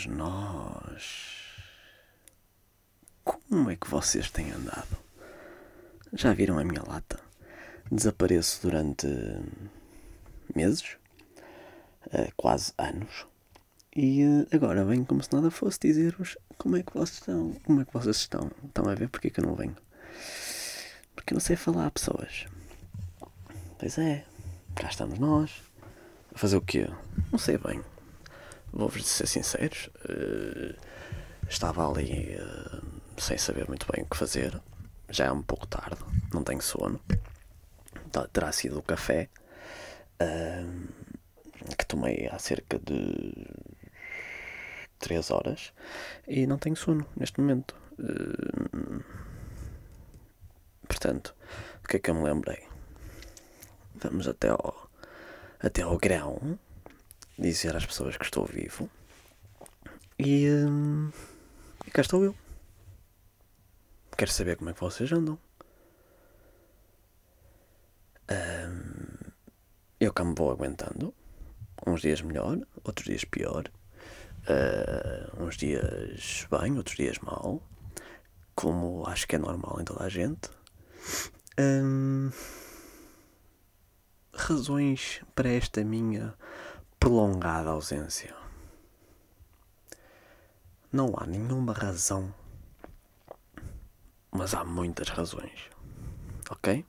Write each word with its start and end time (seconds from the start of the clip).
Estamos 0.00 0.06
nós. 0.06 1.36
Como 3.22 3.70
é 3.70 3.76
que 3.76 3.88
vocês 3.88 4.30
têm 4.30 4.50
andado? 4.50 4.96
Já 6.14 6.32
viram 6.32 6.58
a 6.58 6.64
minha 6.64 6.82
lata? 6.82 7.20
Desapareço 7.92 8.62
durante 8.62 9.06
meses, 10.54 10.96
eh, 12.12 12.30
quase 12.34 12.72
anos, 12.78 13.26
e 13.94 14.22
eh, 14.22 14.56
agora 14.56 14.84
venho 14.84 15.04
como 15.04 15.22
se 15.22 15.32
nada 15.34 15.50
fosse 15.50 15.78
dizer-vos 15.80 16.38
como 16.56 16.78
é 16.78 16.82
que 16.82 16.94
vocês 16.94 17.18
estão. 17.18 17.52
Como 17.64 17.82
é 17.82 17.84
que 17.84 17.92
vocês 17.92 18.16
estão? 18.16 18.50
Estão 18.64 18.88
a 18.88 18.94
ver 18.94 19.08
porque 19.10 19.28
é 19.28 19.30
que 19.30 19.40
eu 19.40 19.44
não 19.44 19.54
venho? 19.54 19.76
Porque 21.14 21.34
eu 21.34 21.36
não 21.36 21.40
sei 21.40 21.56
falar 21.56 21.86
a 21.86 21.90
pessoas. 21.90 22.46
Pois 23.78 23.98
é, 23.98 24.24
cá 24.74 24.88
estamos 24.88 25.18
nós. 25.18 25.62
A 26.34 26.38
fazer 26.38 26.56
o 26.56 26.62
quê? 26.62 26.88
Não 27.30 27.38
sei 27.38 27.58
bem. 27.58 27.82
Vou-vos 28.72 29.04
ser 29.06 29.26
sinceros. 29.26 29.90
Uh, 30.08 30.76
estava 31.48 31.88
ali 31.88 32.36
uh, 32.36 33.20
sem 33.20 33.36
saber 33.36 33.66
muito 33.68 33.86
bem 33.90 34.04
o 34.04 34.06
que 34.06 34.16
fazer. 34.16 34.60
Já 35.08 35.26
é 35.26 35.32
um 35.32 35.42
pouco 35.42 35.66
tarde, 35.66 36.00
não 36.32 36.44
tenho 36.44 36.62
sono. 36.62 37.00
Terá 38.32 38.52
sido 38.52 38.78
o 38.78 38.82
café 38.82 39.28
uh, 40.22 41.74
que 41.76 41.86
tomei 41.86 42.28
há 42.30 42.38
cerca 42.38 42.78
de 42.78 43.32
3 45.00 45.30
horas 45.30 45.72
e 46.28 46.46
não 46.46 46.58
tenho 46.58 46.76
sono 46.76 47.06
neste 47.16 47.40
momento. 47.40 47.74
portanto, 50.86 51.34
o 51.84 51.88
que 51.88 51.96
é 51.96 51.98
que 51.98 52.10
eu 52.10 52.14
me 52.14 52.22
lembrei? 52.22 52.62
Vamos 53.96 54.28
até 54.28 54.48
ao, 54.48 54.90
até 55.60 55.82
ao 55.82 55.98
grão 55.98 56.58
dizer 57.40 57.74
às 57.74 57.86
pessoas 57.86 58.16
que 58.16 58.24
estou 58.24 58.44
vivo. 58.44 58.90
E, 60.18 60.48
hum, 60.50 61.10
e 61.86 61.90
cá 61.90 62.02
estou 62.02 62.22
eu. 62.22 62.36
Quero 64.16 64.30
saber 64.30 64.56
como 64.56 64.68
é 64.68 64.74
que 64.74 64.80
vocês 64.80 65.10
andam. 65.10 65.38
Hum, 68.30 69.30
eu 69.98 70.12
cá 70.12 70.22
me 70.22 70.34
vou 70.36 70.50
aguentando. 70.50 71.14
Uns 71.86 72.02
dias 72.02 72.20
melhor, 72.20 72.58
outros 72.84 73.06
dias 73.06 73.24
pior. 73.24 73.70
Uh, 74.42 75.42
uns 75.42 75.56
dias 75.56 76.46
bem, 76.50 76.76
outros 76.76 76.96
dias 76.96 77.18
mal. 77.20 77.62
Como 78.54 79.06
acho 79.06 79.26
que 79.26 79.36
é 79.36 79.38
normal 79.38 79.78
em 79.80 79.84
toda 79.84 80.04
a 80.04 80.08
gente. 80.10 80.50
Hum, 81.58 82.30
razões 84.34 85.22
para 85.34 85.48
esta 85.48 85.82
minha 85.82 86.34
prolongada 87.00 87.70
ausência. 87.70 88.34
Não 90.92 91.14
há 91.16 91.26
nenhuma 91.26 91.72
razão, 91.72 92.32
mas 94.30 94.54
há 94.54 94.62
muitas 94.64 95.08
razões. 95.08 95.70
Ok? 96.50 96.84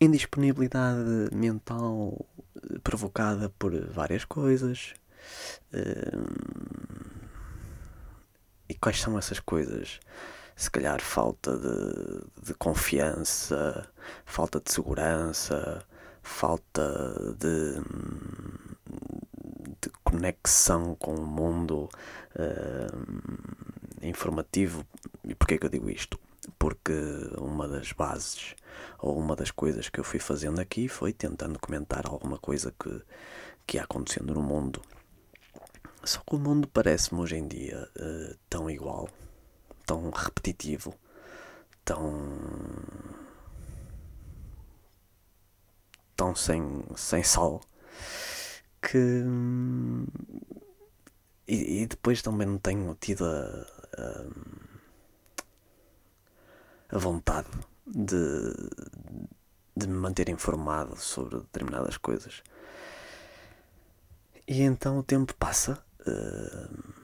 Indisponibilidade 0.00 1.28
mental 1.34 2.24
eh, 2.56 2.78
provocada 2.82 3.50
por 3.58 3.78
várias 3.90 4.24
coisas. 4.24 4.94
Hum, 5.74 6.24
e 8.68 8.74
quais 8.74 9.00
são 9.00 9.18
essas 9.18 9.38
coisas? 9.38 10.00
Se 10.56 10.70
calhar 10.70 11.00
falta 11.02 11.58
de, 11.58 12.46
de 12.46 12.54
confiança, 12.54 13.86
falta 14.24 14.60
de 14.60 14.72
segurança, 14.72 15.84
falta 16.22 17.34
de 17.38 17.82
conexão 20.08 20.94
com 20.94 21.14
o 21.14 21.26
mundo 21.26 21.88
uh, 22.34 24.06
informativo. 24.06 24.86
E 25.22 25.34
porquê 25.34 25.58
que 25.58 25.66
eu 25.66 25.70
digo 25.70 25.90
isto? 25.90 26.18
Porque 26.58 26.94
uma 27.36 27.68
das 27.68 27.92
bases 27.92 28.54
ou 28.98 29.18
uma 29.18 29.36
das 29.36 29.50
coisas 29.50 29.90
que 29.90 30.00
eu 30.00 30.04
fui 30.04 30.18
fazendo 30.18 30.60
aqui 30.60 30.88
foi 30.88 31.12
tentando 31.12 31.58
comentar 31.58 32.06
alguma 32.06 32.38
coisa 32.38 32.72
que, 32.80 33.02
que 33.66 33.76
ia 33.76 33.82
acontecendo 33.82 34.32
no 34.32 34.40
mundo. 34.40 34.80
Só 36.02 36.20
que 36.20 36.36
o 36.36 36.38
mundo 36.38 36.66
parece-me 36.68 37.20
hoje 37.20 37.36
em 37.36 37.46
dia 37.46 37.86
uh, 37.96 38.34
tão 38.48 38.70
igual, 38.70 39.10
tão 39.84 40.10
repetitivo, 40.10 40.94
tão. 41.84 42.30
tão 46.16 46.34
sem, 46.34 46.82
sem 46.96 47.22
sal 47.22 47.60
que. 48.80 49.24
E, 51.46 51.82
e, 51.82 51.86
depois 51.86 52.20
também 52.20 52.46
não 52.46 52.58
tenho 52.58 52.94
tido 53.00 53.24
a, 53.24 53.66
a, 53.96 54.24
a 56.90 56.98
vontade 56.98 57.48
de, 57.86 58.14
de 59.74 59.86
me 59.86 59.94
manter 59.94 60.28
informado 60.28 60.96
sobre 60.96 61.38
determinadas 61.38 61.96
coisas. 61.96 62.42
E 64.46 64.62
então 64.62 64.98
o 64.98 65.02
tempo 65.02 65.34
passa. 65.34 65.82
Uh, 66.06 66.98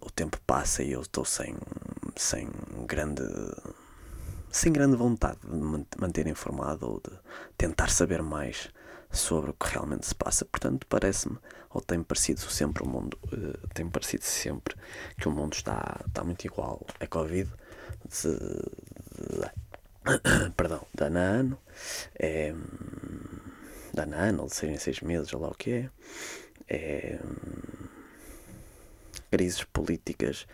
o 0.00 0.10
tempo 0.10 0.40
passa 0.46 0.82
e 0.82 0.92
eu 0.92 1.00
estou 1.00 1.24
sem, 1.24 1.56
sem 2.16 2.48
grande 2.86 3.22
sem 4.50 4.72
grande 4.72 4.96
vontade 4.96 5.38
de 5.40 5.54
me 5.54 5.86
manter 5.98 6.26
informado 6.26 6.88
ou 6.88 7.00
de 7.00 7.12
tentar 7.58 7.90
saber 7.90 8.22
mais 8.22 8.70
sobre 9.16 9.50
o 9.50 9.54
que 9.54 9.68
realmente 9.68 10.06
se 10.06 10.14
passa. 10.14 10.44
Portanto, 10.44 10.86
parece-me, 10.88 11.38
ou 11.70 11.80
tem 11.80 12.02
parecido 12.02 12.40
sempre 12.40 12.82
o 12.82 12.86
mundo, 12.86 13.18
uh, 13.32 13.68
tem 13.74 13.88
parecido 13.88 14.24
sempre 14.24 14.74
que 15.18 15.28
o 15.28 15.30
mundo 15.30 15.54
está, 15.54 16.00
está 16.06 16.22
muito 16.24 16.44
igual 16.44 16.84
a 17.00 17.06
Covid. 17.06 17.50
De, 18.04 18.36
de, 18.36 19.50
perdão, 20.56 20.86
de 20.94 21.04
ano 21.04 21.18
a 21.18 21.22
ano. 21.22 21.58
É, 22.14 22.54
de 23.92 24.00
ano 24.00 24.14
a 24.14 24.18
ano, 24.18 24.42
ou 24.42 24.48
de 24.48 24.54
seis 24.54 24.72
em 24.72 24.78
seis 24.78 25.00
meses, 25.00 25.32
ou 25.32 25.40
lá 25.40 25.48
o 25.48 25.54
que 25.54 25.70
é. 25.70 25.90
é 26.68 27.18
crises 29.30 29.64
políticas 29.64 30.46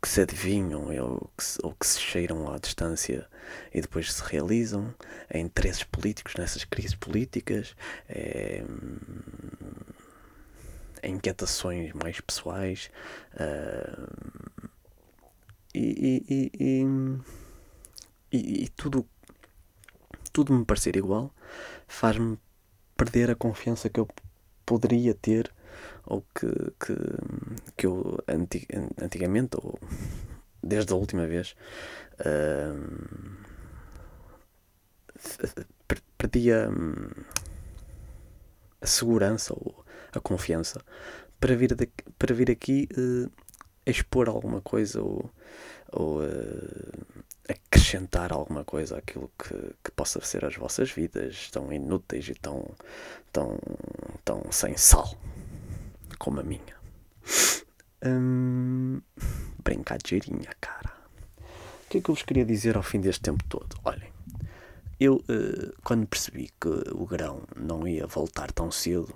que 0.00 0.08
se 0.08 0.20
adivinham 0.20 0.86
ou 1.00 1.30
que 1.36 1.44
se, 1.44 1.58
ou 1.62 1.72
que 1.74 1.86
se 1.86 2.00
cheiram 2.00 2.52
à 2.52 2.58
distância 2.58 3.26
e 3.72 3.80
depois 3.80 4.12
se 4.12 4.22
realizam, 4.22 4.94
é 5.28 5.38
interesses 5.38 5.84
políticos 5.84 6.34
nessas 6.36 6.64
crises 6.64 6.94
políticas, 6.94 7.74
é, 8.08 8.64
é 11.02 11.08
inquietações 11.08 11.92
mais 11.92 12.20
pessoais 12.20 12.90
uh, 13.34 14.06
e, 15.74 16.50
e, 16.60 16.86
e, 18.32 18.64
e, 18.64 18.68
tudo, 18.70 19.06
tudo 20.32 20.52
me 20.52 20.64
parecer 20.64 20.96
igual 20.96 21.34
faz-me 21.88 22.38
perder 22.96 23.30
a 23.30 23.34
confiança 23.34 23.88
que 23.88 23.98
eu 23.98 24.08
poderia 24.64 25.14
ter 25.14 25.52
ou 26.06 26.24
que, 26.34 26.48
que, 26.80 26.96
que 27.76 27.86
eu 27.86 28.18
antigamente, 28.98 29.56
ou 29.56 29.78
desde 30.62 30.92
a 30.92 30.96
última 30.96 31.26
vez, 31.26 31.54
uh, 32.20 33.52
perdia 36.18 36.68
a 38.80 38.86
segurança 38.86 39.52
ou 39.54 39.84
a 40.12 40.20
confiança 40.20 40.80
para 41.40 41.54
vir, 41.56 41.76
para 42.18 42.34
vir 42.34 42.50
aqui 42.50 42.88
uh, 42.96 43.30
expor 43.86 44.28
alguma 44.28 44.60
coisa 44.60 45.00
ou, 45.00 45.30
ou 45.92 46.20
uh, 46.20 46.92
acrescentar 47.48 48.32
alguma 48.32 48.64
coisa 48.64 48.98
àquilo 48.98 49.30
que, 49.38 49.54
que 49.84 49.90
possa 49.92 50.20
ser 50.20 50.44
as 50.44 50.56
vossas 50.56 50.90
vidas 50.90 51.50
tão 51.50 51.72
inúteis 51.72 52.28
e 52.28 52.34
tão, 52.34 52.64
tão, 53.32 53.58
tão 54.24 54.50
sem 54.50 54.76
sal 54.76 55.16
como 56.22 56.38
a 56.38 56.44
minha. 56.44 56.76
Hum, 58.04 59.00
brincadeirinha, 59.58 60.54
cara. 60.60 60.92
O 61.84 61.88
que 61.90 61.98
é 61.98 62.00
que 62.00 62.08
eu 62.08 62.14
vos 62.14 62.22
queria 62.22 62.44
dizer 62.44 62.76
ao 62.76 62.82
fim 62.84 63.00
deste 63.00 63.22
tempo 63.22 63.42
todo? 63.48 63.76
Olhem, 63.82 64.12
eu, 65.00 65.16
uh, 65.16 65.74
quando 65.82 66.06
percebi 66.06 66.48
que 66.60 66.68
o 66.92 67.04
grão 67.06 67.42
não 67.56 67.88
ia 67.88 68.06
voltar 68.06 68.52
tão 68.52 68.70
cedo, 68.70 69.12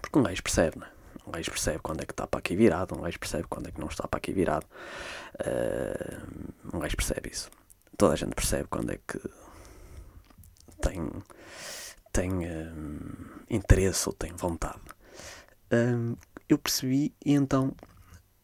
porque 0.00 0.18
um 0.18 0.22
gajo 0.22 0.42
percebe, 0.42 0.78
né? 0.78 0.88
Um 1.26 1.30
gajo 1.30 1.50
percebe 1.50 1.78
quando 1.80 2.00
é 2.00 2.06
que 2.06 2.14
está 2.14 2.26
para 2.26 2.38
aqui 2.38 2.56
virado, 2.56 2.96
um 2.96 3.02
gajo 3.02 3.18
percebe 3.18 3.44
quando 3.50 3.68
é 3.68 3.70
que 3.70 3.78
não 3.78 3.88
está 3.88 4.08
para 4.08 4.16
aqui 4.16 4.32
virado. 4.32 4.64
Uh, 5.34 6.74
um 6.74 6.80
gajo 6.80 6.96
percebe 6.96 7.28
isso. 7.30 7.50
Toda 7.98 8.14
a 8.14 8.16
gente 8.16 8.34
percebe 8.34 8.66
quando 8.70 8.92
é 8.92 8.98
que 9.06 9.20
tem, 10.80 11.06
tem 12.10 12.30
uh, 12.46 13.44
interesse 13.50 14.08
ou 14.08 14.14
tem 14.14 14.32
vontade 14.32 14.80
uh, 15.72 16.18
eu 16.48 16.58
percebi 16.58 17.14
e 17.24 17.32
então 17.32 17.74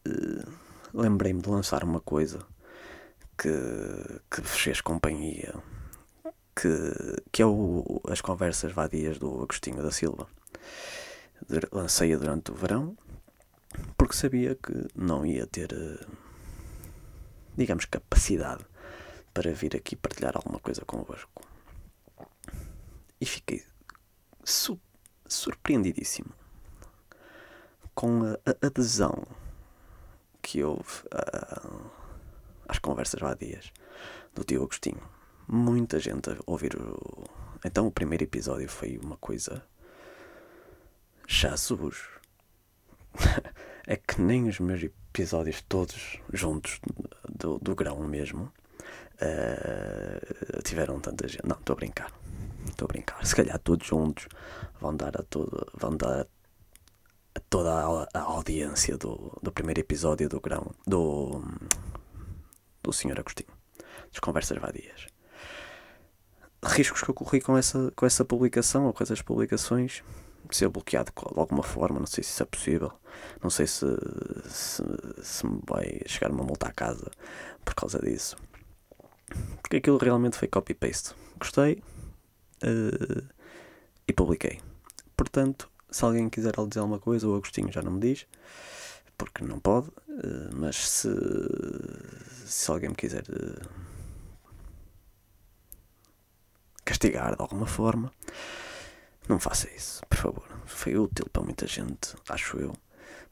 uh, 0.07 0.51
lembrei-me 0.93 1.41
de 1.41 1.49
lançar 1.49 1.83
uma 1.83 1.99
coisa 1.99 2.39
que, 3.37 3.49
que 4.29 4.41
fez 4.41 4.81
companhia, 4.81 5.53
que, 6.55 7.21
que 7.31 7.41
é 7.41 7.45
o, 7.45 8.01
as 8.09 8.21
conversas 8.21 8.71
vadias 8.71 9.17
do 9.17 9.41
Agostinho 9.41 9.81
da 9.81 9.91
Silva. 9.91 10.27
lancei-a 11.71 12.17
durante 12.17 12.51
o 12.51 12.55
verão 12.55 12.97
porque 13.95 14.15
sabia 14.15 14.55
que 14.55 14.87
não 14.95 15.25
ia 15.25 15.45
ter, 15.45 15.71
eh, 15.71 16.05
digamos, 17.55 17.85
capacidade 17.85 18.65
para 19.33 19.53
vir 19.53 19.75
aqui 19.75 19.95
partilhar 19.95 20.35
alguma 20.35 20.59
coisa 20.59 20.83
convosco. 20.85 21.43
E 23.21 23.25
fiquei 23.25 23.63
su 24.43 24.79
surpreendidíssimo 25.27 26.33
com 27.99 28.23
a, 28.23 28.65
adesão 28.65 29.27
que 30.41 30.63
houve 30.63 31.03
às 32.65 32.79
conversas 32.79 33.19
vadias 33.19 33.73
do 34.33 34.41
tio 34.45 34.63
Agostinho. 34.63 35.01
Muita 35.45 35.99
gente 35.99 36.29
a 36.29 36.37
ouvir 36.45 36.77
o. 36.77 37.25
Então, 37.65 37.87
o 37.87 37.91
primeiro 37.91 38.23
episódio 38.23 38.69
foi 38.69 38.97
uma 39.03 39.17
coisa. 39.17 39.61
Jesus! 41.27 41.97
é 43.85 43.97
que 43.97 44.21
nem 44.21 44.47
os 44.47 44.61
meus 44.61 44.81
episódios 44.81 45.61
todos 45.67 46.19
juntos, 46.31 46.79
do, 47.27 47.59
do 47.59 47.75
grão 47.75 47.99
mesmo, 48.07 48.49
uh, 49.15 50.61
tiveram 50.63 51.01
tanta 51.01 51.27
gente. 51.27 51.45
Não, 51.45 51.57
estou 51.57 51.73
a 51.73 51.75
brincar. 51.75 52.13
Estou 52.65 52.85
a 52.85 52.87
brincar. 52.87 53.25
Se 53.25 53.35
calhar 53.35 53.59
todos 53.59 53.85
juntos 53.85 54.29
vão 54.79 54.95
dar 54.95 55.19
a 55.19 55.23
todo, 55.23 55.69
vão 55.77 55.97
dar 55.97 56.21
a 56.21 56.38
toda 57.49 57.71
a, 57.71 58.07
a 58.13 58.21
audiência 58.21 58.97
do, 58.97 59.37
do 59.41 59.51
primeiro 59.51 59.79
episódio 59.79 60.27
do 60.29 60.39
grão 60.39 60.71
do 60.85 61.41
do 62.81 62.93
Sr. 62.93 63.19
Agostinho 63.19 63.53
das 64.11 64.19
conversas 64.19 64.57
vadias 64.57 65.07
riscos 66.63 67.01
que 67.01 67.09
eu 67.09 67.13
corri 67.13 67.39
com 67.39 67.57
essa, 67.57 67.91
com 67.95 68.05
essa 68.05 68.25
publicação 68.25 68.85
ou 68.85 68.93
com 68.93 69.03
essas 69.03 69.21
publicações 69.21 70.03
ser 70.51 70.67
bloqueado 70.69 71.11
de 71.15 71.39
alguma 71.39 71.63
forma, 71.63 71.99
não 71.99 72.07
sei 72.07 72.23
se 72.23 72.31
isso 72.31 72.43
é 72.43 72.45
possível, 72.45 72.91
não 73.41 73.49
sei 73.49 73.67
se, 73.67 73.85
se, 74.49 74.83
se 75.21 75.45
me 75.45 75.61
vai 75.67 76.01
chegar 76.07 76.31
uma 76.31 76.43
multa 76.43 76.67
à 76.67 76.71
casa 76.71 77.11
por 77.63 77.75
causa 77.75 77.99
disso. 77.99 78.35
Porque 79.61 79.77
aquilo 79.77 79.97
realmente 79.97 80.37
foi 80.37 80.47
copy-paste. 80.47 81.13
Gostei 81.37 81.83
uh, 82.63 83.27
e 84.07 84.13
publiquei. 84.13 84.59
Portanto, 85.15 85.69
se 85.91 86.05
alguém 86.05 86.29
quiser 86.29 86.53
dizer 86.67 86.79
alguma 86.79 86.99
coisa, 86.99 87.27
o 87.27 87.35
Agostinho 87.35 87.71
já 87.71 87.81
não 87.81 87.91
me 87.91 87.99
diz, 87.99 88.25
porque 89.17 89.43
não 89.43 89.59
pode, 89.59 89.89
uh, 89.89 90.55
mas 90.55 90.75
se, 90.75 91.09
se 92.45 92.71
alguém 92.71 92.89
me 92.89 92.95
quiser 92.95 93.23
uh, 93.23 93.69
castigar 96.85 97.35
de 97.35 97.41
alguma 97.41 97.67
forma, 97.67 98.11
não 99.27 99.39
faça 99.39 99.69
isso, 99.69 100.01
por 100.09 100.17
favor. 100.17 100.47
Foi 100.65 100.97
útil 100.97 101.25
para 101.31 101.43
muita 101.43 101.67
gente, 101.67 102.15
acho 102.29 102.57
eu. 102.57 102.73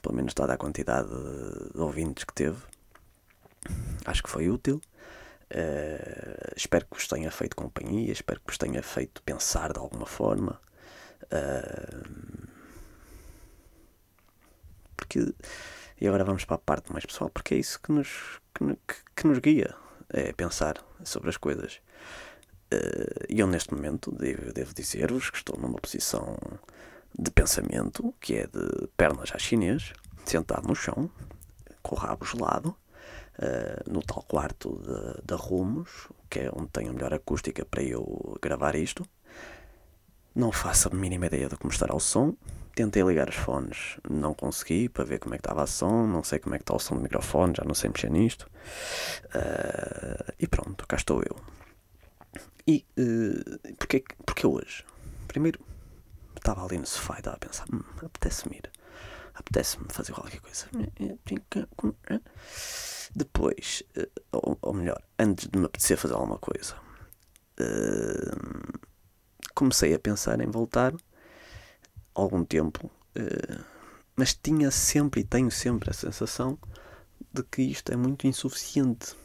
Pelo 0.01 0.15
menos 0.15 0.33
dada 0.33 0.53
a 0.53 0.57
quantidade 0.57 1.09
de 1.09 1.79
ouvintes 1.79 2.23
que 2.23 2.33
teve. 2.33 2.61
Acho 4.05 4.21
que 4.21 4.29
foi 4.29 4.47
útil. 4.49 4.81
Uh, 5.49 6.53
espero 6.55 6.85
que 6.85 6.95
vos 6.97 7.07
tenha 7.07 7.31
feito 7.31 7.55
companhia, 7.55 8.11
espero 8.11 8.39
que 8.41 8.47
vos 8.47 8.57
tenha 8.57 8.83
feito 8.83 9.23
pensar 9.23 9.73
de 9.73 9.79
alguma 9.79 10.05
forma. 10.05 10.59
Uh, 11.23 12.46
porque, 14.97 15.33
e 16.01 16.07
agora 16.07 16.25
vamos 16.25 16.43
para 16.43 16.55
a 16.55 16.59
parte 16.59 16.91
mais 16.91 17.05
pessoal, 17.05 17.29
porque 17.29 17.55
é 17.55 17.57
isso 17.57 17.79
que 17.79 17.91
nos, 17.91 18.41
que, 18.53 18.77
que 19.15 19.27
nos 19.27 19.39
guia, 19.39 19.73
é 20.09 20.33
pensar 20.33 20.83
sobre 21.03 21.29
as 21.29 21.37
coisas. 21.37 21.79
Uh, 22.73 23.23
eu, 23.29 23.47
neste 23.47 23.73
momento, 23.73 24.11
devo, 24.11 24.51
devo 24.51 24.73
dizer-vos 24.73 25.29
que 25.29 25.37
estou 25.37 25.57
numa 25.57 25.79
posição 25.79 26.37
de 27.17 27.31
pensamento, 27.31 28.13
que 28.19 28.35
é 28.35 28.47
de 28.47 28.87
pernas 28.97 29.31
à 29.33 29.37
chinês, 29.37 29.93
sentado 30.25 30.67
no 30.67 30.75
chão, 30.75 31.09
com 31.81 31.95
o 31.95 31.97
rabo 31.97 32.25
gelado, 32.25 32.75
uh, 33.39 33.89
no 33.89 34.01
tal 34.01 34.23
quarto 34.23 34.81
da 35.23 35.35
Rumos, 35.35 36.09
que 36.29 36.41
é 36.41 36.51
onde 36.53 36.67
tenho 36.69 36.89
a 36.89 36.93
melhor 36.93 37.13
acústica 37.13 37.63
para 37.63 37.81
eu 37.81 38.37
gravar 38.41 38.75
isto. 38.75 39.07
Não 40.37 40.51
faço 40.51 40.87
a 40.87 40.95
mínima 40.95 41.25
ideia 41.25 41.49
de 41.49 41.57
como 41.57 41.73
estará 41.73 41.95
o 41.95 41.99
som. 41.99 42.35
Tentei 42.75 43.01
ligar 43.01 43.27
os 43.27 43.33
fones, 43.33 43.97
não 44.07 44.35
consegui 44.35 44.87
para 44.87 45.03
ver 45.03 45.17
como 45.17 45.33
é 45.33 45.39
que 45.39 45.41
estava 45.41 45.63
o 45.63 45.67
som, 45.67 46.05
não 46.05 46.23
sei 46.23 46.37
como 46.37 46.53
é 46.53 46.59
que 46.59 46.61
está 46.61 46.75
o 46.75 46.79
som 46.79 46.95
do 46.95 47.01
microfone, 47.01 47.55
já 47.57 47.63
não 47.65 47.73
sei 47.73 47.89
mexer 47.89 48.11
nisto. 48.11 48.47
Uh, 49.33 50.31
e 50.37 50.45
pronto, 50.45 50.85
cá 50.87 50.95
estou 50.95 51.23
eu. 51.23 51.35
E 52.67 52.85
uh, 52.99 53.73
porquê, 53.79 54.03
porquê 54.23 54.45
hoje? 54.45 54.85
Primeiro, 55.27 55.59
estava 56.35 56.63
ali 56.63 56.77
no 56.77 56.85
sofá 56.85 57.15
e 57.15 57.17
estava 57.17 57.37
a 57.37 57.39
pensar: 57.39 57.65
hum, 57.73 57.81
apetece-me 58.05 58.57
ir, 58.57 58.69
apetece-me 59.33 59.87
fazer 59.89 60.13
qualquer 60.13 60.39
coisa. 60.39 60.67
Depois, 63.15 63.81
uh, 63.97 64.21
ou, 64.33 64.57
ou, 64.61 64.73
melhor, 64.75 65.01
antes 65.17 65.47
de 65.47 65.57
me 65.57 65.65
apetecer 65.65 65.97
fazer 65.97 66.13
alguma 66.13 66.37
coisa, 66.37 66.75
uh, 67.59 68.87
comecei 69.57 69.91
a 69.95 69.97
pensar 69.97 70.39
em 70.39 70.45
voltar 70.45 70.93
algum 72.13 72.45
tempo, 72.45 72.91
mas 74.15 74.35
tinha 74.35 74.69
sempre 74.69 75.21
e 75.21 75.23
tenho 75.23 75.49
sempre 75.49 75.89
a 75.89 75.93
sensação 75.93 76.59
de 77.33 77.41
que 77.41 77.63
isto 77.63 77.91
é 77.91 77.95
muito 77.95 78.27
insuficiente. 78.27 79.15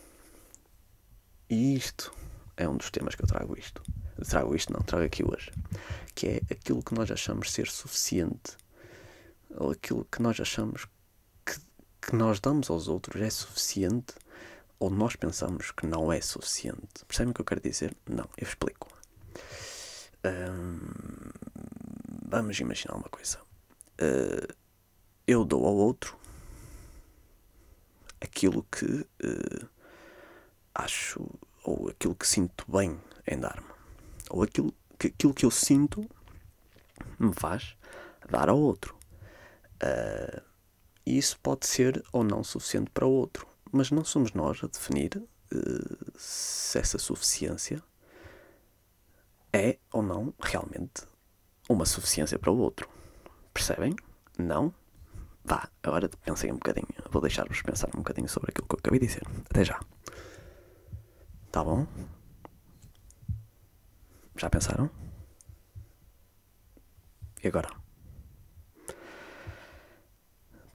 E 1.51 1.75
isto 1.75 2.11
é 2.57 2.67
um 2.67 2.79
dos 2.79 2.91
temas 2.91 3.15
que 3.15 3.23
eu 3.23 3.27
trago 3.27 3.59
isto. 3.59 3.83
Trago 4.27 4.57
isto, 4.57 4.73
não, 4.73 4.81
trago 4.81 5.05
aqui 5.05 5.23
hoje. 5.23 5.51
Que 6.15 6.27
é 6.29 6.37
aquilo 6.51 6.83
que 6.83 6.95
nós 6.95 7.11
achamos 7.11 7.53
ser 7.53 7.69
suficiente, 7.69 8.57
ou 9.51 9.71
aquilo 9.73 10.07
que 10.11 10.23
nós 10.23 10.41
achamos 10.41 10.87
que, 11.45 11.61
que 12.01 12.17
nós 12.17 12.41
damos 12.41 12.71
aos 12.71 12.89
outros 12.89 13.21
é 13.21 13.29
suficiente, 13.29 14.15
ou 14.79 14.89
nós 14.89 15.15
pensamos 15.15 15.71
que 15.73 15.87
não 15.87 16.11
é 16.11 16.23
suficiente. 16.23 17.05
Percebem 17.07 17.33
o 17.33 17.35
que 17.35 17.43
eu 17.43 17.45
quero 17.45 17.61
dizer? 17.61 17.95
Não, 18.09 18.27
eu 18.39 18.49
explico. 18.49 18.89
Vamos 22.29 22.59
imaginar 22.61 22.95
uma 22.95 23.09
coisa. 23.09 23.39
Uh, 24.01 24.55
eu 25.27 25.45
dou 25.45 25.67
ao 25.67 25.75
outro 25.75 26.17
aquilo 28.21 28.63
que 28.65 28.87
uh, 28.87 29.69
acho 30.75 31.21
ou 31.65 31.91
aquilo 31.91 32.15
que 32.15 32.27
sinto 32.27 32.65
bem 32.71 32.99
em 33.27 33.39
dar-me, 33.39 33.69
ou 34.31 34.43
aquilo 34.43 34.75
que, 34.99 35.09
aquilo 35.09 35.35
que 35.35 35.45
eu 35.45 35.51
sinto 35.51 36.09
me 37.19 37.33
faz 37.35 37.77
dar 38.31 38.49
ao 38.49 38.59
outro. 38.59 38.97
Uh, 39.83 40.43
e 41.05 41.19
isso 41.19 41.39
pode 41.41 41.67
ser 41.67 42.03
ou 42.13 42.25
não 42.25 42.43
suficiente 42.43 42.91
para 42.91 43.07
o 43.07 43.11
outro, 43.11 43.47
mas 43.71 43.91
não 43.91 44.05
somos 44.05 44.33
nós 44.33 44.63
a 44.63 44.69
definir 44.69 45.23
se 46.17 46.79
essa 46.79 46.99
suficiência 46.99 47.83
é 49.53 49.79
ou 49.93 50.03
não 50.03 50.35
realmente 50.41 51.03
uma 51.69 51.85
suficiência 51.85 52.39
para 52.39 52.51
o 52.51 52.59
outro. 52.59 52.89
Percebem? 53.53 53.95
Não? 54.39 54.75
Vá, 55.45 55.69
agora 55.83 56.09
pensem 56.09 56.51
um 56.51 56.55
bocadinho. 56.55 56.87
Vou 57.11 57.21
deixar-vos 57.21 57.61
pensar 57.63 57.89
um 57.95 57.99
bocadinho 57.99 58.29
sobre 58.29 58.51
aquilo 58.51 58.67
que 58.67 58.75
eu 58.75 58.79
acabei 58.79 59.01
de 59.01 59.07
dizer. 59.07 59.23
Até 59.51 59.65
já. 59.65 59.81
Tá 61.51 61.63
bom? 61.63 61.87
Já 64.37 64.49
pensaram? 64.49 64.91
E 67.43 67.49
agora? 67.49 67.69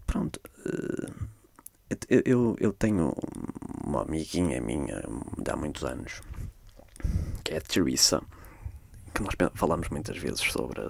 Pronto. 0.05 0.39
Eh, 0.65 1.27
eu, 2.25 2.55
eu 2.59 2.73
tenho 2.73 3.13
uma 3.83 4.01
amiguinha 4.01 4.61
minha 4.61 5.01
de 5.37 5.51
há 5.51 5.55
muitos 5.55 5.83
anos, 5.85 6.21
que 7.43 7.53
é 7.53 7.57
a 7.57 7.61
Teresa, 7.61 8.21
que 9.17 9.23
nós 9.23 9.51
falamos 9.55 9.89
muitas 9.89 10.17
vezes 10.17 10.39
sobre, 10.39 10.81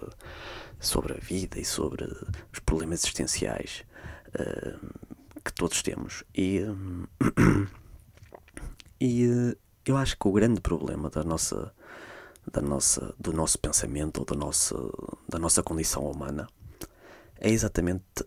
sobre 0.79 1.13
a 1.13 1.17
vida 1.17 1.59
e 1.59 1.65
sobre 1.65 2.03
os 2.51 2.59
problemas 2.59 2.99
existenciais 2.99 3.85
uh, 4.29 5.41
que 5.43 5.53
todos 5.53 5.81
temos. 5.81 6.23
E, 6.35 6.61
e 8.99 9.55
eu 9.85 9.95
acho 9.95 10.17
que 10.17 10.27
o 10.27 10.33
grande 10.33 10.59
problema 10.59 11.09
da 11.09 11.23
nossa, 11.23 11.73
da 12.51 12.61
nossa, 12.61 13.15
do 13.17 13.31
nosso 13.31 13.57
pensamento 13.59 14.19
ou 14.19 14.25
da 14.25 14.35
nossa, 14.35 14.75
da 15.27 15.39
nossa 15.39 15.63
condição 15.63 16.03
humana 16.03 16.47
é 17.39 17.49
exatamente 17.49 18.25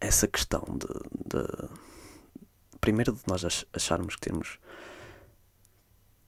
essa 0.00 0.28
questão 0.28 0.62
de, 0.68 0.86
de 1.28 1.68
primeiro 2.80 3.12
de 3.12 3.22
nós 3.26 3.64
acharmos 3.72 4.16
que 4.16 4.20
temos 4.20 4.58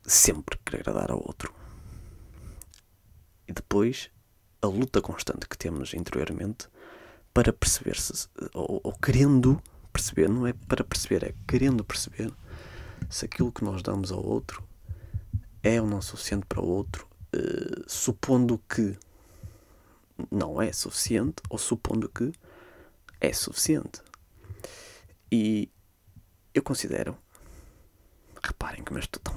sempre 0.02 0.58
que 0.64 0.76
agradar 0.76 1.10
ao 1.10 1.18
outro 1.18 1.63
e 3.46 3.52
depois 3.52 4.10
a 4.62 4.66
luta 4.66 5.00
constante 5.00 5.48
que 5.48 5.58
temos 5.58 5.94
interiormente 5.94 6.68
para 7.32 7.52
perceber 7.52 7.96
se 7.96 8.28
ou, 8.54 8.80
ou 8.82 8.92
querendo 8.92 9.60
perceber, 9.92 10.28
não 10.28 10.46
é 10.46 10.52
para 10.52 10.82
perceber, 10.82 11.24
é 11.24 11.34
querendo 11.46 11.84
perceber 11.84 12.32
se 13.08 13.24
aquilo 13.24 13.52
que 13.52 13.64
nós 13.64 13.82
damos 13.82 14.10
ao 14.10 14.24
outro 14.24 14.66
é 15.62 15.80
ou 15.80 15.86
não 15.86 16.02
suficiente 16.02 16.46
para 16.46 16.60
o 16.60 16.66
outro, 16.66 17.08
uh, 17.34 17.84
supondo 17.86 18.60
que 18.68 18.98
não 20.30 20.60
é 20.60 20.72
suficiente, 20.72 21.42
ou 21.48 21.58
supondo 21.58 22.08
que 22.08 22.32
é 23.20 23.32
suficiente. 23.32 24.02
E 25.32 25.70
eu 26.52 26.62
considero, 26.62 27.16
reparem 28.42 28.84
como 28.84 28.98
eu 28.98 29.02
estou 29.02 29.20
tão, 29.22 29.34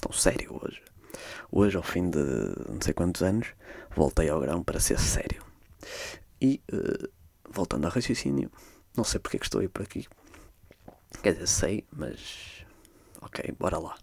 tão 0.00 0.12
sério 0.12 0.58
hoje. 0.62 0.82
Hoje, 1.50 1.76
ao 1.76 1.82
fim 1.82 2.10
de 2.10 2.18
não 2.68 2.80
sei 2.80 2.94
quantos 2.94 3.22
anos, 3.22 3.48
voltei 3.94 4.28
ao 4.28 4.40
grão 4.40 4.62
para 4.62 4.80
ser 4.80 4.98
sério. 4.98 5.42
E, 6.40 6.62
uh, 6.72 7.08
voltando 7.48 7.86
ao 7.86 7.90
raciocínio, 7.90 8.50
não 8.96 9.04
sei 9.04 9.20
porque 9.20 9.36
é 9.36 9.40
que 9.40 9.46
estou 9.46 9.60
aí 9.60 9.68
por 9.68 9.82
aqui. 9.82 10.06
Quer 11.22 11.32
dizer, 11.32 11.46
sei, 11.46 11.84
mas. 11.92 12.64
Ok, 13.20 13.54
bora 13.58 13.78
lá. 13.78 13.96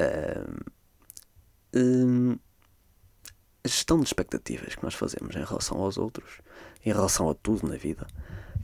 Uh, 0.00 0.70
uh, 1.76 2.38
a 3.64 3.68
gestão 3.68 3.98
de 3.98 4.04
expectativas 4.04 4.74
que 4.74 4.84
nós 4.84 4.94
fazemos 4.94 5.34
em 5.34 5.44
relação 5.44 5.80
aos 5.80 5.96
outros, 5.96 6.40
em 6.84 6.92
relação 6.92 7.30
a 7.30 7.34
tudo 7.34 7.66
na 7.66 7.76
vida, 7.76 8.06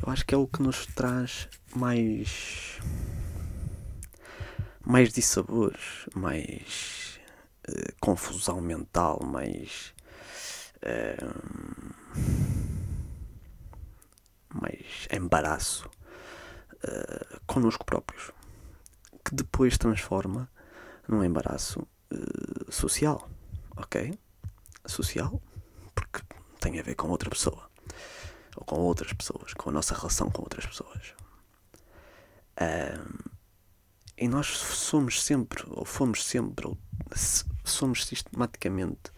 eu 0.04 0.12
acho 0.12 0.26
que 0.26 0.34
é 0.34 0.38
o 0.38 0.46
que 0.46 0.62
nos 0.62 0.86
traz 0.86 1.48
mais. 1.74 2.78
mais 4.84 5.12
dissabores, 5.12 6.06
mais 6.14 7.19
uh, 7.70 7.94
confusão 8.00 8.60
mental, 8.60 9.20
mais. 9.24 9.94
Uh, 10.82 11.90
mais 14.52 15.06
embaraço 15.12 15.88
uh, 16.84 17.40
connosco 17.46 17.84
próprios, 17.84 18.32
que 19.24 19.34
depois 19.34 19.78
transforma 19.78 20.50
num 21.08 21.24
embaraço 21.24 21.86
uh, 22.12 22.72
social, 22.72 23.28
ok? 23.76 24.18
Social, 24.86 25.40
porque 25.94 26.22
tem 26.60 26.78
a 26.78 26.82
ver 26.82 26.94
com 26.94 27.08
outra 27.08 27.30
pessoa 27.30 27.70
ou 28.56 28.64
com 28.64 28.76
outras 28.80 29.12
pessoas, 29.12 29.54
com 29.54 29.70
a 29.70 29.72
nossa 29.72 29.94
relação 29.94 30.30
com 30.30 30.42
outras 30.42 30.66
pessoas. 30.66 31.14
Um, 32.60 33.30
e 34.20 34.28
nós 34.28 34.48
somos 34.48 35.22
sempre, 35.24 35.64
ou 35.68 35.82
fomos 35.82 36.22
sempre, 36.26 36.66
ou 36.66 36.76
somos 37.64 38.04
sistematicamente, 38.04 39.10